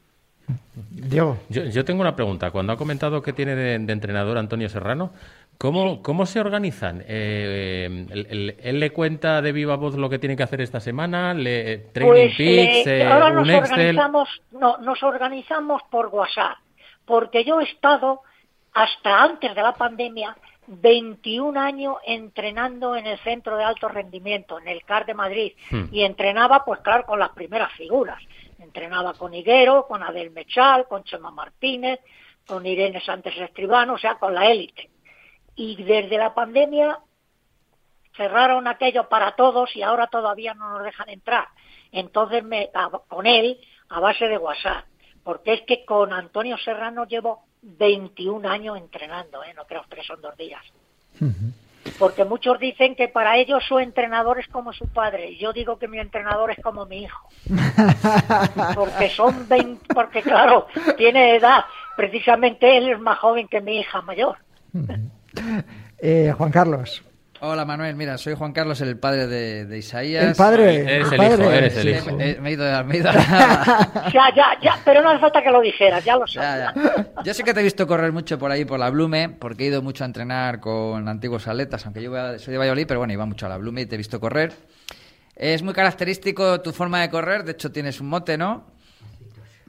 Diego. 1.14 1.38
Yo, 1.48 1.85
tengo 1.85 2.00
una 2.00 2.16
pregunta. 2.16 2.50
Cuando 2.50 2.72
ha 2.72 2.77
comentado 2.77 3.22
que 3.22 3.33
tiene 3.33 3.55
de, 3.55 3.74
entrenador 3.74 4.37
Antonio 4.38 4.68
Serrano, 4.68 5.12
¿cómo, 5.59 6.03
¿cómo 6.03 6.27
se 6.27 6.40
organizan? 6.40 7.03
Eh, 7.07 8.55
él, 8.62 8.81
le 8.81 8.90
cuenta 8.90 9.40
de 9.40 9.53
viva 9.53 9.77
voz 9.77 9.96
lo 9.96 10.11
que 10.11 10.18
tiene 10.18 10.37
que 10.37 10.42
hacer 10.42 10.61
esta 10.61 10.81
semana? 10.81 11.35
¿Le, 11.35 11.79
training 11.92 12.12
pues, 12.12 12.37
peaks, 12.37 12.87
eh, 12.87 13.05
ahora 13.05 13.31
nos 13.31 13.48
Organizamos, 13.48 14.29
no, 14.53 14.79
nos 14.79 15.03
organizamos 15.03 15.83
por 15.90 16.07
WhatsApp, 16.09 16.59
porque 17.05 17.44
yo 17.44 17.61
he 17.61 17.64
estado 17.64 18.22
hasta 18.72 19.22
antes 19.22 19.55
de 19.55 19.62
la 19.62 19.72
pandemia 19.72 20.37
21 20.66 21.59
años 21.61 21.96
entrenando 22.07 22.96
en 22.96 23.07
el 23.07 23.18
centro 23.18 23.57
de 23.57 23.64
alto 23.64 23.88
rendimiento, 23.88 24.59
en 24.59 24.68
el 24.68 24.83
CAR 24.85 25.07
de 25.07 25.14
Madrid, 25.14 25.53
hmm. 25.70 25.85
y 25.92 26.03
entrenaba, 26.03 26.64
pues 26.64 26.81
claro, 26.81 27.05
con 27.05 27.18
las 27.18 27.31
primeras 27.31 27.72
figuras. 27.72 28.18
Entrenaba 28.64 29.14
con 29.14 29.33
Higuero, 29.35 29.87
con 29.87 30.03
Adel 30.03 30.31
Mechal, 30.31 30.88
con 30.88 31.05
Chema 31.05 31.31
Martínez, 31.31 32.00
con 32.46 32.66
Irene 32.66 33.00
Sánchez 33.00 33.37
Escribano, 33.38 33.94
o 33.94 33.98
sea, 33.98 34.16
con 34.16 34.35
la 34.35 34.50
élite. 34.50 34.90
Y 35.55 35.83
desde 35.85 36.18
la 36.18 36.35
pandemia 36.35 36.98
cerraron 38.16 38.66
aquello 38.66 39.09
para 39.09 39.37
todos 39.37 39.74
y 39.77 39.83
ahora 39.83 40.07
todavía 40.07 40.55
no 40.55 40.70
nos 40.70 40.85
dejan 40.85 41.09
entrar. 41.09 41.48
Entonces, 41.92 42.42
me, 42.42 42.70
con 43.09 43.27
él, 43.27 43.59
a 43.88 44.00
base 44.00 44.27
de 44.27 44.38
WhatsApp, 44.38 44.85
porque 45.22 45.55
es 45.55 45.62
que 45.62 45.85
con 45.85 46.12
Antonio 46.12 46.59
Serrano 46.59 47.07
llevo 47.07 47.44
21 47.62 48.48
años 48.48 48.77
entrenando, 48.77 49.42
¿eh? 49.44 49.55
no 49.55 49.64
creo 49.64 49.85
que 49.88 50.03
son 50.03 50.20
dos 50.20 50.37
días. 50.37 50.62
Porque 51.98 52.24
muchos 52.24 52.59
dicen 52.59 52.94
que 52.96 53.09
para 53.09 53.37
ellos 53.37 53.62
su 53.66 53.78
entrenador 53.78 54.38
es 54.40 54.48
como 54.48 54.72
su 54.72 54.87
padre. 54.88 55.30
Y 55.30 55.38
yo 55.38 55.52
digo 55.52 55.78
que 55.78 55.88
mi 55.88 55.98
entrenador 55.98 56.50
es 56.50 56.59
como 56.62 56.87
mi 56.87 57.02
hijo. 57.02 57.28
porque 58.74 59.09
son 59.11 59.48
20, 59.48 59.94
porque 59.94 60.22
claro, 60.22 60.66
tiene 60.96 61.37
edad. 61.37 61.64
Precisamente 61.96 62.76
él 62.76 62.88
es 62.88 63.00
más 63.00 63.18
joven 63.18 63.48
que 63.48 63.61
mi 63.61 63.78
hija 63.78 64.02
mayor. 64.02 64.37
Eh, 65.98 66.33
Juan 66.37 66.50
Carlos. 66.50 67.02
Hola 67.46 67.66
Manuel, 67.66 67.94
mira, 67.94 68.16
soy 68.16 68.35
Juan 68.35 68.54
Carlos, 68.54 68.80
el 68.80 68.98
padre 68.98 69.26
de, 69.26 69.76
Isaías. 69.76 70.24
El 70.24 70.35
padre. 70.35 70.76
Eres 70.76 71.12
el, 71.12 71.22
hijo, 71.22 71.50
eres 71.50 71.76
el 71.76 71.88
hijo. 71.90 72.12
me, 72.16 72.48
he 72.48 72.52
ido, 72.52 72.85
me 72.85 72.94
he 72.94 72.98
ido 73.00 73.12
ya, 73.12 74.35
ya, 74.35 74.59
ya, 74.62 74.78
pero 74.83 75.02
no 75.02 75.11
hace 75.11 75.18
falta 75.18 75.42
que 75.42 75.50
lo 75.50 75.61
dijeras, 75.61 76.02
ya 76.02 76.16
lo 76.16 76.26
sé. 76.26 76.40
Yo 77.22 77.35
sé 77.35 77.44
que 77.44 77.52
te 77.52 77.61
he 77.61 77.62
visto 77.62 77.87
correr 77.87 78.12
mucho 78.12 78.38
por 78.38 78.50
ahí, 78.50 78.64
por 78.64 78.78
la 78.78 78.88
Blume, 78.88 79.28
porque 79.28 79.64
he 79.64 79.66
ido 79.66 79.83
mucho 79.83 80.04
a 80.04 80.07
entrenar 80.07 80.59
con 80.59 81.07
antiguos 81.07 81.46
atletas, 81.46 81.85
aunque 81.85 82.02
yo 82.02 82.11
soy 82.38 82.52
de 82.52 82.59
Valladolid, 82.59 82.87
pero 82.88 83.00
bueno, 83.00 83.12
iba 83.12 83.26
mucho 83.26 83.44
a 83.44 83.50
la 83.50 83.59
Blume 83.59 83.83
y 83.83 83.87
te 83.87 83.96
he 83.96 83.98
visto 83.98 84.18
correr. 84.18 84.54
Es 85.37 85.62
muy 85.62 85.74
característico 85.74 86.62
tu 86.62 86.72
forma 86.72 87.02
de 87.02 87.11
correr, 87.11 87.44
de 87.44 87.52
hecho 87.52 87.70
tienes 87.70 88.00
un 88.00 88.09
mote, 88.09 88.38
¿no? 88.38 88.74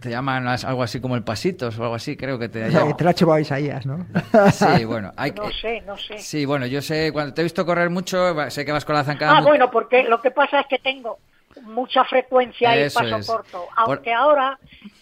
Te 0.05 0.11
llaman 0.11 0.47
algo 0.47 0.83
así 0.83 1.01
como 1.01 1.15
el 1.15 1.23
Pasitos 1.23 1.79
o 1.79 1.83
algo 1.83 1.95
así, 1.95 2.15
creo 2.15 2.37
que 2.37 2.47
te 2.47 2.69
llaman. 2.69 2.95
te 2.95 3.03
lo 3.03 3.09
ha 3.09 3.11
hecho 3.11 3.39
Isaías, 3.39 3.87
¿no? 3.87 4.05
sí, 4.51 4.85
bueno. 4.85 5.11
Hay 5.17 5.31
no 5.31 5.49
sé, 5.49 5.81
no 5.81 5.97
sé. 5.97 6.19
Sí, 6.19 6.45
bueno, 6.45 6.67
yo 6.67 6.79
sé, 6.79 7.11
cuando 7.11 7.33
te 7.33 7.41
he 7.41 7.43
visto 7.43 7.65
correr 7.65 7.89
mucho, 7.89 8.35
sé 8.51 8.63
que 8.63 8.71
vas 8.71 8.85
con 8.85 8.93
la 8.93 9.03
zancada. 9.03 9.37
Ah, 9.37 9.41
bueno, 9.41 9.71
porque 9.71 10.03
lo 10.03 10.21
que 10.21 10.29
pasa 10.29 10.59
es 10.59 10.67
que 10.67 10.77
tengo 10.77 11.17
mucha 11.63 12.05
frecuencia 12.05 12.85
y 12.85 12.87
paso 12.91 13.17
corto. 13.25 13.65
Aunque 13.77 14.13
ahora, 14.13 14.59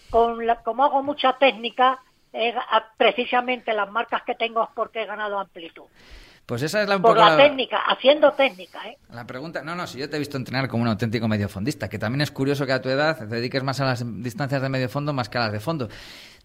con 0.08 0.38
como 0.64 0.84
hago 0.84 1.02
mucha 1.02 1.34
técnica, 1.34 1.98
precisamente 2.96 3.74
las 3.74 3.90
marcas 3.90 4.22
que 4.22 4.34
tengo 4.36 4.62
es 4.62 4.70
porque 4.74 5.02
he 5.02 5.06
ganado 5.06 5.38
amplitud. 5.38 5.84
Pues 6.46 6.62
esa 6.62 6.82
es 6.82 6.88
la 6.88 6.96
un 6.96 7.02
Por 7.02 7.16
la, 7.16 7.36
técnica, 7.36 7.78
haciendo 7.88 8.32
técnica, 8.32 8.86
¿eh? 8.86 8.98
La 9.12 9.26
pregunta, 9.26 9.62
no, 9.62 9.74
no, 9.74 9.86
si 9.86 9.98
yo 9.98 10.10
te 10.10 10.16
he 10.16 10.18
visto 10.18 10.36
entrenar 10.36 10.68
como 10.68 10.82
un 10.82 10.88
auténtico 10.88 11.26
mediofondista, 11.26 11.88
que 11.88 11.98
también 11.98 12.20
es 12.20 12.30
curioso 12.30 12.66
que 12.66 12.72
a 12.72 12.82
tu 12.82 12.90
edad 12.90 13.18
te 13.18 13.26
dediques 13.26 13.62
más 13.62 13.80
a 13.80 13.86
las 13.86 14.04
distancias 14.22 14.60
de 14.60 14.68
medio 14.68 14.90
fondo 14.90 15.14
más 15.14 15.30
que 15.30 15.38
a 15.38 15.42
las 15.42 15.52
de 15.52 15.60
fondo. 15.60 15.88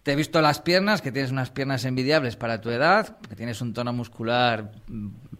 Te 0.02 0.12
he 0.12 0.16
visto 0.16 0.40
las 0.40 0.60
piernas, 0.60 1.02
que 1.02 1.12
tienes 1.12 1.30
unas 1.30 1.50
piernas 1.50 1.84
envidiables 1.84 2.36
para 2.36 2.62
tu 2.62 2.70
edad, 2.70 3.18
que 3.28 3.36
tienes 3.36 3.60
un 3.60 3.74
tono 3.74 3.92
muscular 3.92 4.70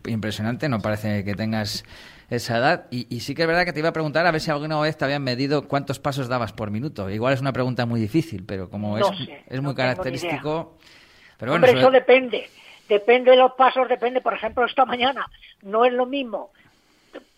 impresionante, 0.06 0.68
no 0.68 0.80
parece 0.80 1.24
que 1.24 1.34
tengas 1.34 1.82
esa 2.28 2.58
edad. 2.58 2.86
Y, 2.90 3.20
sí 3.20 3.34
que 3.34 3.42
es 3.42 3.48
verdad 3.48 3.64
que 3.64 3.72
te 3.72 3.78
iba 3.78 3.88
a 3.88 3.94
preguntar 3.94 4.26
a 4.26 4.30
ver 4.30 4.42
si 4.42 4.50
alguna 4.50 4.78
vez 4.78 4.98
te 4.98 5.06
habían 5.06 5.22
medido 5.22 5.66
cuántos 5.66 5.98
pasos 5.98 6.28
dabas 6.28 6.52
por 6.52 6.70
minuto. 6.70 7.08
Igual 7.08 7.32
es 7.32 7.40
una 7.40 7.54
pregunta 7.54 7.86
muy 7.86 7.98
difícil, 7.98 8.44
pero 8.44 8.68
como 8.68 8.98
es, 8.98 9.06
es 9.48 9.62
muy 9.62 9.74
característico... 9.74 10.76
Pero 11.38 11.52
bueno, 11.52 11.66
eso 11.66 11.90
depende 11.90 12.50
depende 12.90 13.30
de 13.30 13.36
los 13.36 13.52
pasos, 13.52 13.88
depende, 13.88 14.20
por 14.20 14.34
ejemplo, 14.34 14.66
esta 14.66 14.84
mañana 14.84 15.26
no 15.62 15.84
es 15.84 15.92
lo 15.92 16.06
mismo 16.06 16.50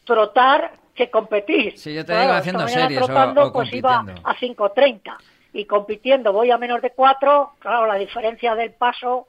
trotar 0.05 0.73
que 0.95 1.11
competir. 1.11 1.79
Sí, 1.79 1.95
yo 1.95 2.05
te 2.05 2.19
digo 2.19 2.33
haciendo 2.33 2.67
series 2.67 2.99
trotando, 2.99 3.53
pues 3.53 3.73
iba 3.73 4.01
a 4.01 4.35
5.30 4.35 5.17
y 5.53 5.67
compitiendo 5.67 6.33
voy 6.33 6.51
a 6.51 6.59
menos 6.59 6.81
de 6.81 6.91
4, 6.91 7.53
claro, 7.59 7.87
la 7.87 7.97
diferencia 7.97 8.55
del 8.55 8.73
paso... 8.73 9.29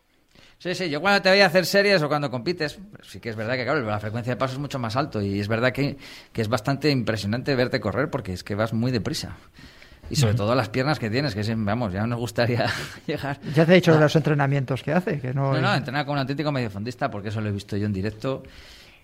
Sí, 0.58 0.74
sí, 0.76 0.90
yo 0.90 1.02
cuando 1.02 1.22
te 1.22 1.30
voy 1.30 1.42
a 1.42 1.48
hacer 1.48 1.66
series 1.66 2.02
o 2.02 2.08
cuando 2.08 2.32
compites, 2.32 2.80
sí 3.02 3.20
que 3.20 3.30
es 3.30 3.36
verdad 3.36 3.56
que, 3.56 3.66
claro, 3.66 3.82
la 3.82 4.00
frecuencia 4.00 4.34
de 4.34 4.38
paso 4.38 4.54
es 4.54 4.60
mucho 4.60 4.80
más 4.80 4.96
alto 4.96 5.22
y 5.22 5.42
es 5.42 5.50
verdad 5.50 5.74
que, 5.74 5.98
que 6.32 6.42
es 6.42 6.48
bastante 6.48 6.90
impresionante 6.90 7.54
verte 7.56 7.82
correr 7.82 8.10
porque 8.10 8.32
es 8.32 8.46
que 8.46 8.56
vas 8.56 8.72
muy 8.72 8.92
deprisa. 8.92 9.36
Y 10.10 10.16
sobre 10.16 10.36
todo 10.36 10.54
las 10.54 10.70
piernas 10.70 11.00
que 11.00 11.10
tienes, 11.10 11.34
que 11.34 11.56
vamos, 11.56 11.94
ya 11.94 12.06
nos 12.06 12.20
gustaría 12.20 12.68
llegar. 13.08 13.40
Ya 13.56 13.66
te 13.66 13.72
he 13.72 13.76
dicho 13.76 13.94
de 13.94 14.00
los 14.00 14.16
entrenamientos 14.16 14.84
que 14.84 14.94
hace. 14.94 15.20
Que 15.20 15.34
no, 15.34 15.54
no, 15.54 15.62
no, 15.62 15.74
entrena 15.74 16.06
con 16.06 16.14
un 16.14 16.20
auténtico 16.20 16.52
mediofondista 16.52 17.10
porque 17.10 17.30
eso 17.30 17.42
lo 17.42 17.50
he 17.50 17.52
visto 17.52 17.78
yo 17.78 17.86
en 17.86 17.94
directo. 17.94 18.44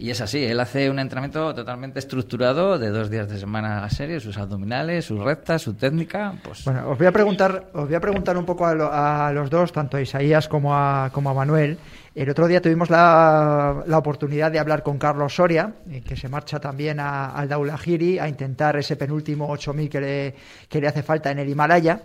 Y 0.01 0.11
es 0.11 0.21
así, 0.21 0.41
él 0.45 0.57
hace 0.61 0.89
un 0.89 0.97
entrenamiento 0.97 1.53
totalmente 1.53 1.99
estructurado 1.99 2.79
de 2.79 2.89
dos 2.89 3.09
días 3.09 3.27
de 3.27 3.37
semana 3.37 3.83
a 3.83 3.89
serie, 3.89 4.21
sus 4.21 4.37
abdominales, 4.37 5.03
sus 5.03 5.19
rectas, 5.19 5.61
su 5.61 5.73
técnica. 5.73 6.35
Pues... 6.41 6.63
Bueno, 6.63 6.89
os 6.89 6.97
voy 6.97 7.07
a 7.07 7.11
preguntar, 7.11 7.65
os 7.73 7.85
voy 7.85 7.95
a 7.95 7.99
preguntar 7.99 8.37
un 8.37 8.45
poco 8.45 8.65
a, 8.65 9.27
a 9.27 9.33
los 9.33 9.49
dos, 9.49 9.73
tanto 9.73 9.97
a 9.97 10.01
Isaías 10.01 10.47
como 10.47 10.73
a, 10.73 11.09
como 11.11 11.31
a 11.31 11.33
Manuel, 11.33 11.77
el 12.21 12.29
otro 12.29 12.47
día 12.47 12.61
tuvimos 12.61 12.89
la, 12.89 13.81
oportunidad 13.93 14.51
de 14.51 14.59
hablar 14.59 14.83
con 14.83 14.97
Carlos 14.97 15.35
Soria, 15.35 15.75
eh, 15.89 16.01
que 16.01 16.17
se 16.17 16.27
marcha 16.27 16.59
también 16.59 16.99
al 16.99 17.47
Daulahiri 17.47 18.19
a 18.19 18.27
intentar 18.27 18.75
ese 18.75 18.97
penúltimo 18.97 19.47
8.000 19.47 19.89
que 19.89 20.01
le, 20.01 20.35
que 20.67 20.81
le 20.81 20.87
hace 20.89 21.01
falta 21.01 21.31
en 21.31 21.39
el 21.39 21.47
Himalaya. 21.47 22.01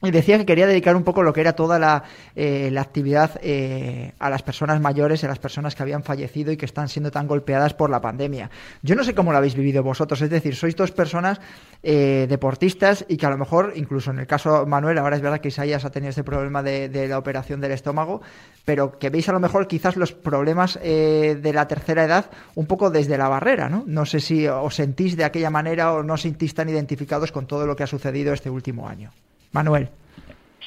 Y 0.00 0.12
decía 0.12 0.38
que 0.38 0.46
quería 0.46 0.68
dedicar 0.68 0.94
un 0.94 1.02
poco 1.02 1.24
lo 1.24 1.32
que 1.32 1.40
era 1.40 1.54
toda 1.54 1.80
la, 1.80 2.04
eh, 2.36 2.72
actividad 2.78 3.32
eh, 3.42 4.12
a 4.20 4.30
las 4.30 4.44
personas 4.44 4.80
mayores, 4.80 5.24
a 5.24 5.26
las 5.26 5.40
personas 5.40 5.74
que 5.74 5.82
habían 5.82 6.04
fallecido 6.04 6.52
y 6.52 6.56
que 6.56 6.66
están 6.66 6.88
siendo 6.88 7.10
tan 7.10 7.26
golpeadas 7.26 7.74
por 7.74 7.90
la 7.90 8.00
pandemia. 8.00 8.48
Yo 8.82 8.94
no 8.94 9.02
sé 9.02 9.16
cómo 9.16 9.32
lo 9.32 9.38
habéis 9.38 9.56
vivido 9.56 9.82
vosotros, 9.82 10.22
es 10.22 10.30
decir, 10.30 10.54
sois 10.54 10.76
dos 10.76 10.92
personas 10.92 11.40
eh, 11.82 12.26
deportistas 12.28 13.04
y 13.08 13.16
que 13.16 13.26
a 13.26 13.30
lo 13.30 13.38
mejor, 13.38 13.72
incluso 13.74 14.12
en 14.12 14.20
el 14.20 14.28
caso 14.28 14.66
Manuel, 14.66 14.98
ahora 14.98 15.16
es 15.16 15.22
verdad 15.22 15.40
que 15.40 15.48
Isaías 15.48 15.84
ha 15.84 15.90
tenido 15.90 16.10
este 16.10 16.22
problema 16.22 16.62
de, 16.62 17.08
la 17.08 17.18
operación 17.18 17.60
del 17.60 17.72
estómago, 17.72 18.22
pero 18.64 19.00
que 19.00 19.10
veis 19.10 19.28
a 19.28 19.32
lo 19.32 19.40
mejor 19.40 19.66
quizás 19.66 19.96
los 19.96 20.12
problemas 20.12 20.78
de 20.80 21.50
la 21.52 21.66
tercera 21.66 22.04
edad 22.04 22.30
un 22.54 22.66
poco 22.66 22.90
desde 22.90 23.18
la 23.18 23.28
barrera, 23.28 23.68
¿no? 23.68 23.82
No 23.86 24.06
sé 24.06 24.20
si 24.20 24.46
os 24.46 24.76
sentís 24.76 25.16
de 25.16 25.24
aquella 25.24 25.50
manera 25.50 25.92
o 25.92 26.04
no 26.04 26.14
os 26.14 26.22
sentís 26.22 26.54
tan 26.54 26.68
identificados 26.68 27.32
con 27.32 27.46
todo 27.46 27.66
lo 27.66 27.74
que 27.74 27.82
ha 27.82 27.88
sucedido 27.88 28.32
este 28.32 28.48
último 28.48 28.88
año. 28.88 29.10
Manuel. 29.52 29.88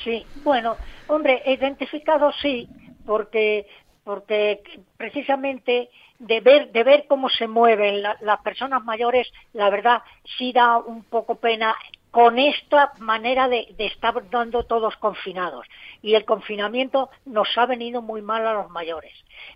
Sí, 0.04 0.26
bueno, 0.44 0.76
hombre, 1.08 1.42
identificado 1.46 2.32
sí, 2.42 2.68
porque 3.06 3.68
porque 4.04 4.64
precisamente 4.98 5.90
de 6.18 6.40
ver 6.40 6.72
de 6.72 6.84
ver 6.84 7.06
cómo 7.08 7.30
se 7.30 7.48
mueven 7.48 8.02
las 8.02 8.42
personas 8.44 8.84
mayores, 8.84 9.32
la 9.54 9.70
verdad 9.70 10.02
sí 10.38 10.52
da 10.54 10.78
un 10.78 11.04
poco 11.04 11.36
pena 11.36 11.76
con 12.12 12.38
esta 12.40 12.92
manera 13.00 13.48
de, 13.48 13.74
estar 13.78 14.30
dando 14.30 14.64
todos 14.64 14.96
confinados. 14.98 15.66
Y 16.02 16.16
el 16.16 16.26
confinamiento 16.26 17.10
nos 17.26 17.48
ha 17.58 17.66
venido 17.66 18.02
muy 18.02 18.22
mal 18.22 18.46
a 18.46 18.54
los 18.54 18.70
mayores. 18.70 19.14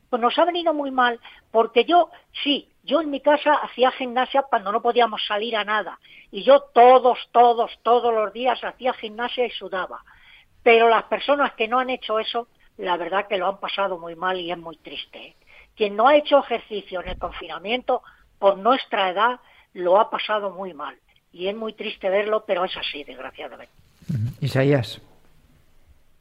Pues 0.10 0.22
nos 0.22 0.40
ha 0.40 0.46
venido 0.46 0.74
muy 0.74 0.90
mal 0.90 1.20
porque 1.52 1.84
yo, 1.84 2.10
sí, 2.44 2.70
yo 2.84 3.02
en 3.02 3.12
mi 3.12 3.20
casa 3.20 3.56
hacía 3.56 3.92
gimnasia 3.92 4.44
cuando 4.44 4.72
no 4.72 4.82
podíamos 4.82 5.26
salir 5.28 5.58
a 5.58 5.66
nada. 5.66 6.00
Y 6.32 6.44
yo 6.44 6.62
todos, 6.74 7.20
todos, 7.34 7.78
todos 7.84 8.14
los 8.14 8.32
días 8.32 8.64
hacía 8.64 8.94
gimnasia 8.94 9.46
y 9.46 9.52
sudaba. 9.52 10.04
Pero 10.64 10.88
las 10.88 11.04
personas 11.04 11.54
que 11.54 11.68
no 11.68 11.80
han 11.80 11.90
hecho 11.90 12.20
eso, 12.20 12.48
la 12.78 12.96
verdad 12.96 13.28
que 13.28 13.38
lo 13.38 13.48
han 13.48 13.60
pasado 13.60 13.98
muy 13.98 14.16
mal 14.16 14.40
y 14.40 14.52
es 14.52 14.58
muy 14.58 14.78
triste. 14.78 15.20
¿eh? 15.20 15.36
Quien 15.76 15.98
no 15.98 16.08
ha 16.08 16.16
hecho 16.16 16.40
ejercicio 16.40 17.02
en 17.02 17.10
el 17.10 17.20
confinamiento, 17.20 18.02
por 18.40 18.58
nuestra 18.58 19.10
edad, 19.10 19.40
lo 19.74 20.00
ha 20.00 20.10
pasado 20.10 20.52
muy 20.52 20.74
mal 20.74 20.98
y 21.36 21.50
es 21.50 21.56
muy 21.56 21.74
triste 21.74 22.10
verlo, 22.10 22.46
pero 22.48 22.64
es 22.64 22.72
así, 22.78 23.04
desgraciadamente. 23.04 23.74
Isaías. 24.40 25.02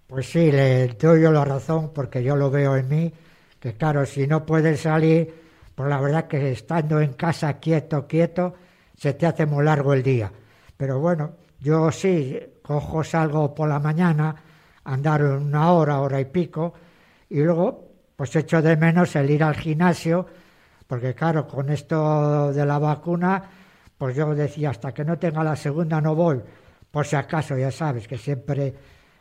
Pues 0.08 0.26
sí, 0.26 0.50
le 0.50 0.88
doy 0.88 1.22
yo 1.22 1.30
la 1.30 1.44
razón 1.44 1.92
porque 1.94 2.22
yo 2.24 2.34
lo 2.34 2.50
veo 2.50 2.76
en 2.76 2.88
mí, 2.88 3.12
que 3.60 3.74
claro, 3.74 4.04
si 4.06 4.26
no 4.26 4.44
puedes 4.44 4.80
salir, 4.80 5.32
pues 5.72 5.88
la 5.88 6.00
verdad 6.00 6.26
que 6.26 6.50
estando 6.50 7.00
en 7.00 7.12
casa 7.12 7.60
quieto, 7.60 8.08
quieto, 8.08 8.54
se 8.96 9.14
te 9.14 9.26
hace 9.26 9.46
muy 9.46 9.64
largo 9.64 9.92
el 9.94 10.02
día. 10.02 10.32
Pero 10.76 10.98
bueno, 10.98 11.36
yo 11.60 11.92
sí, 11.92 12.36
cojo, 12.62 13.04
salgo 13.04 13.54
por 13.54 13.68
la 13.68 13.78
mañana, 13.78 14.34
andar 14.82 15.22
una 15.22 15.70
hora, 15.70 16.00
hora 16.00 16.20
y 16.20 16.24
pico, 16.24 16.74
y 17.30 17.40
luego 17.40 17.88
pues 18.16 18.34
echo 18.34 18.60
de 18.60 18.76
menos 18.76 19.14
el 19.14 19.30
ir 19.30 19.44
al 19.44 19.54
gimnasio, 19.54 20.26
porque 20.88 21.14
claro, 21.14 21.46
con 21.46 21.70
esto 21.70 22.52
de 22.52 22.66
la 22.66 22.80
vacuna, 22.80 23.63
pues 23.98 24.16
yo 24.16 24.34
decía, 24.34 24.70
hasta 24.70 24.92
que 24.92 25.04
no 25.04 25.18
tenga 25.18 25.44
la 25.44 25.56
segunda 25.56 26.00
no 26.00 26.14
voy, 26.14 26.40
por 26.90 27.06
si 27.06 27.16
acaso, 27.16 27.56
ya 27.56 27.70
sabes, 27.70 28.06
que 28.06 28.18
siempre 28.18 28.74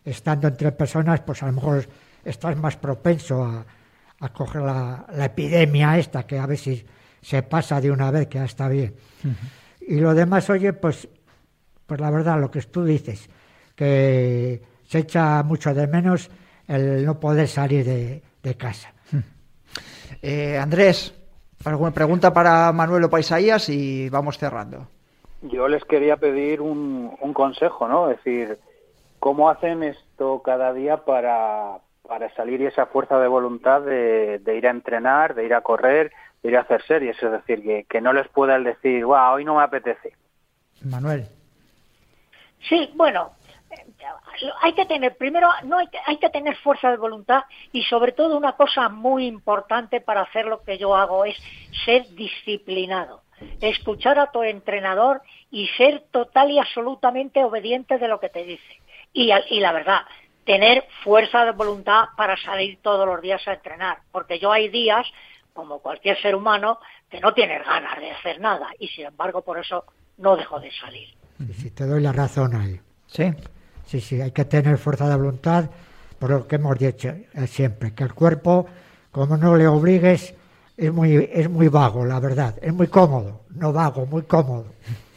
estando 0.03 0.47
entre 0.47 0.71
personas, 0.71 1.21
pues 1.21 1.41
a 1.43 1.47
lo 1.47 1.53
mejor 1.53 1.87
estás 2.23 2.57
más 2.57 2.77
propenso 2.77 3.43
a, 3.43 3.65
coger 4.29 4.61
la, 4.61 5.05
epidemia 5.17 5.97
esta, 5.97 6.23
que 6.25 6.39
a 6.39 6.47
si 6.55 6.85
se 7.21 7.43
pasa 7.43 7.81
de 7.81 7.91
una 7.91 8.09
vez, 8.09 8.27
que 8.27 8.37
ya 8.37 8.45
está 8.45 8.69
bien. 8.69 8.95
Y 9.81 9.95
lo 9.95 10.13
demás, 10.13 10.49
oye, 10.49 10.71
pues, 10.71 11.07
pues 11.85 11.99
la 11.99 12.09
verdad, 12.09 12.39
lo 12.39 12.49
que 12.49 12.61
tú 12.61 12.85
dices, 12.85 13.29
que 13.75 14.61
se 14.87 14.99
echa 14.99 15.43
mucho 15.43 15.73
de 15.73 15.87
menos 15.87 16.29
el 16.67 17.05
no 17.05 17.19
poder 17.19 17.47
salir 17.47 17.85
de, 17.85 18.55
casa. 18.55 18.93
Eh, 20.21 20.57
Andrés, 20.57 21.13
¿Alguna 21.65 21.91
pregunta 21.91 22.33
para 22.33 22.71
Manuel 22.71 23.05
o 23.05 23.09
Paisaías 23.09 23.69
y 23.69 24.09
vamos 24.09 24.37
cerrando? 24.37 24.87
Yo 25.43 25.67
les 25.67 25.83
quería 25.85 26.17
pedir 26.17 26.61
un, 26.61 27.17
consejo, 27.33 27.87
¿no? 27.87 28.09
Es 28.09 28.17
decir, 28.17 28.57
¿cómo 29.19 29.49
hacen 29.49 29.83
esto 29.83 30.41
cada 30.41 30.73
día 30.73 30.97
para, 30.97 31.79
para 32.07 32.33
salir 32.35 32.61
y 32.61 32.67
esa 32.67 32.85
fuerza 32.85 33.19
de 33.19 33.27
voluntad 33.27 33.81
de, 33.81 34.41
ir 34.55 34.67
a 34.67 34.71
entrenar, 34.71 35.35
de 35.35 35.45
ir 35.45 35.53
a 35.53 35.61
correr, 35.61 36.11
de 36.41 36.49
ir 36.49 36.57
a 36.57 36.61
hacer 36.61 36.83
series? 36.83 37.21
Es 37.21 37.31
decir, 37.31 37.61
que, 37.61 37.85
que 37.89 38.01
no 38.01 38.13
les 38.13 38.27
puedan 38.29 38.63
decir, 38.63 39.05
wow, 39.05 39.33
hoy 39.33 39.45
no 39.45 39.55
me 39.55 39.63
apetece. 39.63 40.13
Manuel. 40.83 41.27
Sí, 42.67 42.91
bueno, 42.95 43.31
hay 44.61 44.73
que 44.73 44.85
tener, 44.85 45.15
primero, 45.17 45.49
no 45.63 45.77
hay 45.77 45.87
que, 45.87 45.97
hay 46.05 46.17
que 46.17 46.29
tener 46.29 46.55
fuerza 46.57 46.91
de 46.91 46.97
voluntad 46.97 47.43
y 47.71 47.83
sobre 47.83 48.11
todo 48.11 48.37
una 48.37 48.53
cosa 48.53 48.89
muy 48.89 49.25
importante 49.25 50.01
para 50.01 50.21
hacer 50.21 50.45
lo 50.45 50.63
que 50.63 50.77
yo 50.77 50.95
hago 50.95 51.25
es 51.25 51.37
ser 51.85 52.07
disciplinado, 52.15 53.21
escuchar 53.61 54.19
a 54.19 54.31
tu 54.31 54.43
entrenador 54.43 55.21
y 55.51 55.67
ser 55.77 56.03
total 56.11 56.51
y 56.51 56.59
absolutamente 56.59 57.43
obediente 57.43 57.97
de 57.97 58.07
lo 58.07 58.19
que 58.19 58.29
te 58.29 58.43
dice. 58.43 58.81
Y, 59.13 59.31
y 59.49 59.59
la 59.59 59.71
verdad, 59.71 60.01
tener 60.45 60.85
fuerza 61.03 61.45
de 61.45 61.51
voluntad 61.51 62.05
para 62.17 62.35
salir 62.37 62.79
todos 62.81 63.05
los 63.07 63.21
días 63.21 63.47
a 63.47 63.53
entrenar, 63.53 63.99
porque 64.11 64.39
yo 64.39 64.51
hay 64.51 64.69
días, 64.69 65.05
como 65.53 65.79
cualquier 65.79 66.19
ser 66.21 66.35
humano, 66.35 66.79
que 67.09 67.19
no 67.19 67.33
tienes 67.33 67.65
ganas 67.65 67.99
de 67.99 68.11
hacer 68.11 68.39
nada 68.39 68.69
y 68.79 68.87
sin 68.87 69.05
embargo 69.05 69.41
por 69.41 69.59
eso 69.59 69.85
no 70.17 70.35
dejo 70.35 70.59
de 70.59 70.71
salir. 70.71 71.09
Si 71.53 71.71
te 71.71 71.85
doy 71.85 72.01
la 72.01 72.11
razón 72.11 72.55
ahí. 72.55 72.79
Sí. 73.07 73.31
Sí, 73.85 74.01
sí, 74.01 74.21
hay 74.21 74.31
que 74.31 74.45
tener 74.45 74.77
fuerza 74.77 75.07
de 75.09 75.15
voluntad, 75.15 75.69
por 76.19 76.29
lo 76.29 76.47
que 76.47 76.55
hemos 76.55 76.77
dicho 76.77 77.09
eh, 77.09 77.47
siempre, 77.47 77.93
que 77.93 78.03
el 78.03 78.13
cuerpo, 78.13 78.65
como 79.11 79.37
no 79.37 79.55
le 79.55 79.67
obligues, 79.67 80.33
es 80.75 80.91
muy, 80.91 81.29
es 81.31 81.49
muy 81.49 81.67
vago, 81.67 82.05
la 82.05 82.19
verdad, 82.19 82.55
es 82.61 82.73
muy 82.73 82.87
cómodo, 82.87 83.41
no 83.49 83.71
vago, 83.71 84.05
muy 84.05 84.23
cómodo. 84.23 84.65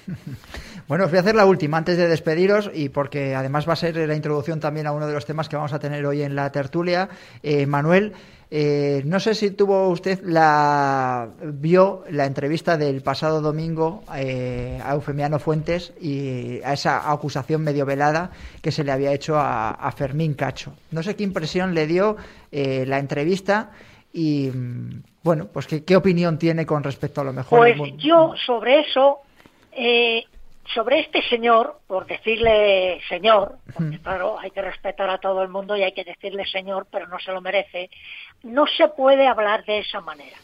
Bueno, 0.88 1.06
os 1.06 1.10
voy 1.10 1.18
a 1.18 1.20
hacer 1.20 1.34
la 1.34 1.46
última 1.46 1.78
antes 1.78 1.96
de 1.96 2.06
despediros 2.06 2.70
y 2.72 2.90
porque 2.90 3.34
además 3.34 3.68
va 3.68 3.72
a 3.72 3.76
ser 3.76 3.96
la 3.96 4.14
introducción 4.14 4.60
también 4.60 4.86
a 4.86 4.92
uno 4.92 5.08
de 5.08 5.14
los 5.14 5.26
temas 5.26 5.48
que 5.48 5.56
vamos 5.56 5.72
a 5.72 5.80
tener 5.80 6.06
hoy 6.06 6.22
en 6.22 6.36
la 6.36 6.52
tertulia. 6.52 7.08
Eh, 7.42 7.66
Manuel, 7.66 8.12
eh, 8.52 9.02
no 9.04 9.18
sé 9.18 9.34
si 9.34 9.50
tuvo 9.50 9.88
usted 9.88 10.20
la 10.22 11.28
vio 11.42 12.04
la 12.08 12.24
entrevista 12.24 12.76
del 12.76 13.02
pasado 13.02 13.40
domingo 13.40 14.04
eh, 14.14 14.80
a 14.84 14.94
Eufemiano 14.94 15.40
Fuentes 15.40 15.92
y 16.00 16.60
a 16.62 16.74
esa 16.74 17.10
acusación 17.10 17.62
medio 17.62 17.84
velada 17.84 18.30
que 18.62 18.70
se 18.70 18.84
le 18.84 18.92
había 18.92 19.12
hecho 19.12 19.36
a, 19.36 19.92
Fermín 19.96 20.34
Cacho. 20.34 20.72
No 20.92 21.02
sé 21.02 21.16
qué 21.16 21.24
impresión 21.24 21.74
le 21.74 21.88
dio 21.88 22.16
la 22.52 23.00
entrevista 23.00 23.72
y 24.12 24.50
mm, 24.54 25.02
bueno, 25.24 25.48
pues 25.52 25.66
qué, 25.66 25.96
opinión 25.96 26.38
tiene 26.38 26.64
con 26.64 26.84
respecto 26.84 27.22
a 27.22 27.24
lo 27.24 27.32
mejor. 27.32 27.58
Pues 27.76 27.92
yo 27.96 28.32
sobre 28.46 28.82
eso 28.82 29.25
sobre 30.74 31.00
este 31.00 31.22
señor, 31.28 31.80
por 31.86 32.06
decirle 32.06 33.00
señor, 33.08 33.58
porque 33.72 33.98
claro, 34.00 34.38
hay 34.38 34.50
que 34.50 34.62
respetar 34.62 35.08
a 35.10 35.18
todo 35.18 35.42
el 35.42 35.48
mundo 35.48 35.76
y 35.76 35.82
hay 35.82 35.92
que 35.92 36.04
decirle 36.04 36.44
señor, 36.46 36.86
pero 36.90 37.06
no 37.06 37.18
se 37.18 37.32
lo 37.32 37.40
merece, 37.40 37.90
no 38.42 38.66
se 38.66 38.88
puede 38.88 39.26
hablar 39.26 39.64
de 39.64 39.78
esa 39.78 40.00
manera. 40.00 40.36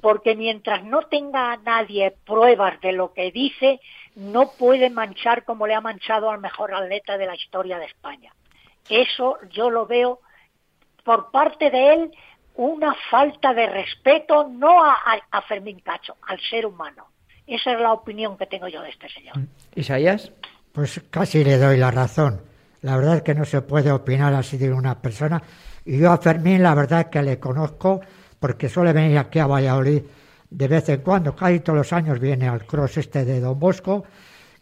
Porque 0.00 0.36
mientras 0.36 0.84
no 0.84 1.02
tenga 1.02 1.56
nadie 1.56 2.14
pruebas 2.26 2.80
de 2.80 2.92
lo 2.92 3.12
que 3.14 3.32
dice, 3.32 3.80
no 4.14 4.50
puede 4.58 4.90
manchar 4.90 5.44
como 5.44 5.66
le 5.66 5.74
ha 5.74 5.80
manchado 5.80 6.30
al 6.30 6.40
mejor 6.40 6.74
atleta 6.74 7.16
de 7.16 7.26
la 7.26 7.34
historia 7.34 7.78
de 7.78 7.86
España. 7.86 8.32
Eso 8.88 9.38
yo 9.50 9.70
lo 9.70 9.86
veo 9.86 10.20
por 11.04 11.30
parte 11.30 11.70
de 11.70 11.94
él 11.94 12.10
una 12.56 12.94
falta 13.10 13.52
de 13.54 13.66
respeto 13.66 14.46
no 14.48 14.84
a, 14.84 14.96
a 15.30 15.42
Fermín 15.42 15.80
Cacho, 15.80 16.16
al 16.28 16.38
ser 16.40 16.66
humano. 16.66 17.06
Esa 17.46 17.72
es 17.72 17.80
la 17.80 17.92
opinión 17.92 18.36
que 18.36 18.46
tengo 18.46 18.68
yo 18.68 18.82
de 18.82 18.90
este 18.90 19.08
señor. 19.08 19.34
¿Isaías? 19.74 20.32
Pues 20.72 21.00
casi 21.10 21.44
le 21.44 21.58
doy 21.58 21.76
la 21.76 21.90
razón. 21.90 22.40
La 22.82 22.96
verdad 22.96 23.16
es 23.16 23.22
que 23.22 23.34
no 23.34 23.44
se 23.44 23.62
puede 23.62 23.92
opinar 23.92 24.34
así 24.34 24.56
de 24.56 24.72
una 24.72 25.00
persona. 25.00 25.42
Y 25.84 25.98
yo 25.98 26.10
a 26.10 26.18
Fermín, 26.18 26.62
la 26.62 26.74
verdad 26.74 27.10
que 27.10 27.22
le 27.22 27.38
conozco 27.38 28.00
porque 28.38 28.68
suele 28.68 28.92
venir 28.92 29.18
aquí 29.18 29.38
a 29.38 29.46
Valladolid 29.46 30.02
de 30.50 30.68
vez 30.68 30.88
en 30.88 31.00
cuando. 31.00 31.34
Casi 31.34 31.60
todos 31.60 31.78
los 31.78 31.92
años 31.92 32.18
viene 32.18 32.48
al 32.48 32.66
cross 32.66 32.98
este 32.98 33.24
de 33.24 33.40
Don 33.40 33.58
Bosco 33.58 34.04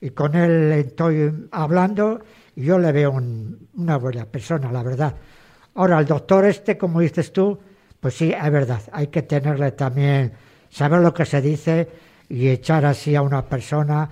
y 0.01 0.11
con 0.11 0.35
él 0.35 0.73
estoy 0.73 1.49
hablando 1.53 2.21
y 2.57 2.64
yo 2.64 2.79
le 2.79 2.92
veo 2.92 3.12
una 3.12 3.97
buena 3.97 4.25
persona, 4.25 4.71
la 4.73 4.83
verdad. 4.83 5.14
Ahora, 5.75 5.99
el 5.99 6.07
doctor 6.07 6.45
este, 6.45 6.77
como 6.77 7.01
dices 7.01 7.33
tú, 7.33 7.59
pues 8.01 8.14
sí, 8.14 8.33
es 8.33 8.53
verdad, 8.53 8.83
hay 8.92 9.07
que 9.07 9.23
tenerle 9.23 9.73
también, 9.73 10.33
saber 10.68 11.01
lo 11.01 11.14
que 11.14 11.25
se 11.25 11.40
dice 11.40 11.88
y 12.33 12.49
echar 12.49 12.87
así 12.87 13.14
a 13.14 13.21
una 13.21 13.45
persona. 13.45 14.09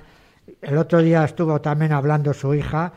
El 0.60 0.76
otro 0.76 1.00
día 1.00 1.24
estuvo 1.24 1.58
también 1.62 1.92
hablando 1.92 2.34
su 2.34 2.52
hija 2.54 2.92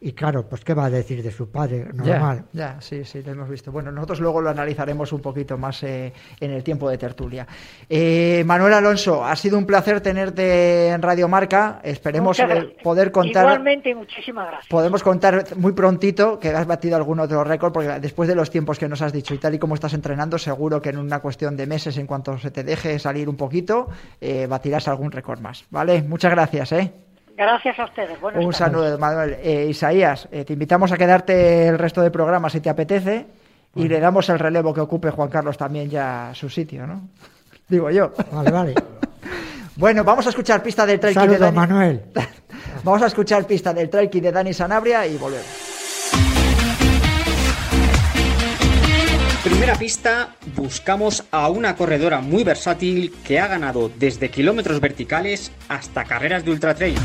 y 0.00 0.12
claro, 0.12 0.48
pues 0.48 0.64
¿qué 0.64 0.74
va 0.74 0.84
a 0.84 0.90
decir 0.90 1.24
de 1.24 1.32
su 1.32 1.50
padre? 1.50 1.88
Normal. 1.92 2.44
Ya, 2.52 2.80
sí, 2.80 3.04
sí, 3.04 3.20
lo 3.22 3.32
hemos 3.32 3.48
visto. 3.48 3.72
Bueno, 3.72 3.90
nosotros 3.90 4.20
luego 4.20 4.40
lo 4.40 4.48
analizaremos 4.48 5.12
un 5.12 5.20
poquito 5.20 5.58
más 5.58 5.82
eh, 5.82 6.12
en 6.38 6.52
el 6.52 6.62
tiempo 6.62 6.88
de 6.88 6.96
tertulia. 6.98 7.44
Eh, 7.88 8.44
Manuel 8.46 8.74
Alonso, 8.74 9.24
ha 9.24 9.34
sido 9.34 9.58
un 9.58 9.66
placer 9.66 10.00
tenerte 10.00 10.88
en 10.90 11.02
Radio 11.02 11.26
Marca. 11.26 11.80
Esperemos 11.82 12.38
eh, 12.38 12.76
poder 12.80 13.10
contar. 13.10 13.44
Igualmente, 13.44 13.92
muchísimas 13.92 14.46
gracias. 14.46 14.68
Podemos 14.68 15.02
contar 15.02 15.56
muy 15.56 15.72
prontito 15.72 16.38
que 16.38 16.50
has 16.50 16.66
batido 16.66 16.96
algún 16.96 17.18
otro 17.18 17.42
récord, 17.42 17.72
porque 17.72 17.98
después 17.98 18.28
de 18.28 18.36
los 18.36 18.50
tiempos 18.50 18.78
que 18.78 18.88
nos 18.88 19.02
has 19.02 19.12
dicho 19.12 19.34
y 19.34 19.38
tal 19.38 19.56
y 19.56 19.58
como 19.58 19.74
estás 19.74 19.94
entrenando, 19.94 20.38
seguro 20.38 20.80
que 20.80 20.90
en 20.90 20.98
una 20.98 21.18
cuestión 21.18 21.56
de 21.56 21.66
meses, 21.66 21.98
en 21.98 22.06
cuanto 22.06 22.38
se 22.38 22.52
te 22.52 22.62
deje 22.62 23.00
salir 23.00 23.28
un 23.28 23.36
poquito, 23.36 23.88
batirás 24.48 24.86
algún 24.86 25.10
récord 25.10 25.40
más. 25.40 25.64
¿Vale? 25.70 26.02
Muchas 26.02 26.30
gracias, 26.30 26.70
¿eh? 26.70 27.07
Gracias 27.38 27.78
a 27.78 27.84
ustedes. 27.84 28.18
Un 28.20 28.52
saludo, 28.52 28.98
Manuel. 28.98 29.36
Eh, 29.40 29.66
Isaías, 29.70 30.26
eh, 30.32 30.44
te 30.44 30.54
invitamos 30.54 30.90
a 30.90 30.96
quedarte 30.96 31.68
el 31.68 31.78
resto 31.78 32.02
del 32.02 32.10
programa 32.10 32.50
si 32.50 32.60
te 32.60 32.68
apetece 32.68 33.26
y 33.76 33.86
le 33.86 34.00
damos 34.00 34.28
el 34.28 34.40
relevo 34.40 34.74
que 34.74 34.80
ocupe 34.80 35.12
Juan 35.12 35.28
Carlos 35.28 35.56
también 35.56 35.88
ya 35.88 36.32
su 36.34 36.50
sitio, 36.50 36.84
¿no? 36.84 37.00
Digo 37.68 37.90
yo. 37.90 38.10
Vale, 38.32 38.50
vale. 38.50 38.74
bueno, 39.76 40.02
vamos 40.02 40.26
a 40.26 40.30
escuchar 40.30 40.64
pista 40.64 40.84
del 40.84 40.98
trail 40.98 41.14
de 41.14 41.38
Dani. 41.38 41.56
Manuel. 41.56 42.02
vamos 42.82 43.02
a 43.02 43.06
escuchar 43.06 43.46
pista 43.46 43.72
del 43.72 43.88
trail 43.88 44.10
de 44.10 44.32
Dani 44.32 44.52
Sanabria 44.52 45.06
y 45.06 45.16
volvemos. 45.16 45.77
Primera 49.48 49.76
pista, 49.76 50.36
buscamos 50.54 51.24
a 51.30 51.48
una 51.48 51.74
corredora 51.74 52.20
muy 52.20 52.44
versátil 52.44 53.14
que 53.24 53.40
ha 53.40 53.46
ganado 53.46 53.90
desde 53.98 54.30
kilómetros 54.30 54.78
verticales 54.78 55.52
hasta 55.70 56.04
carreras 56.04 56.44
de 56.44 56.50
ultra 56.50 56.74
trail. 56.74 56.98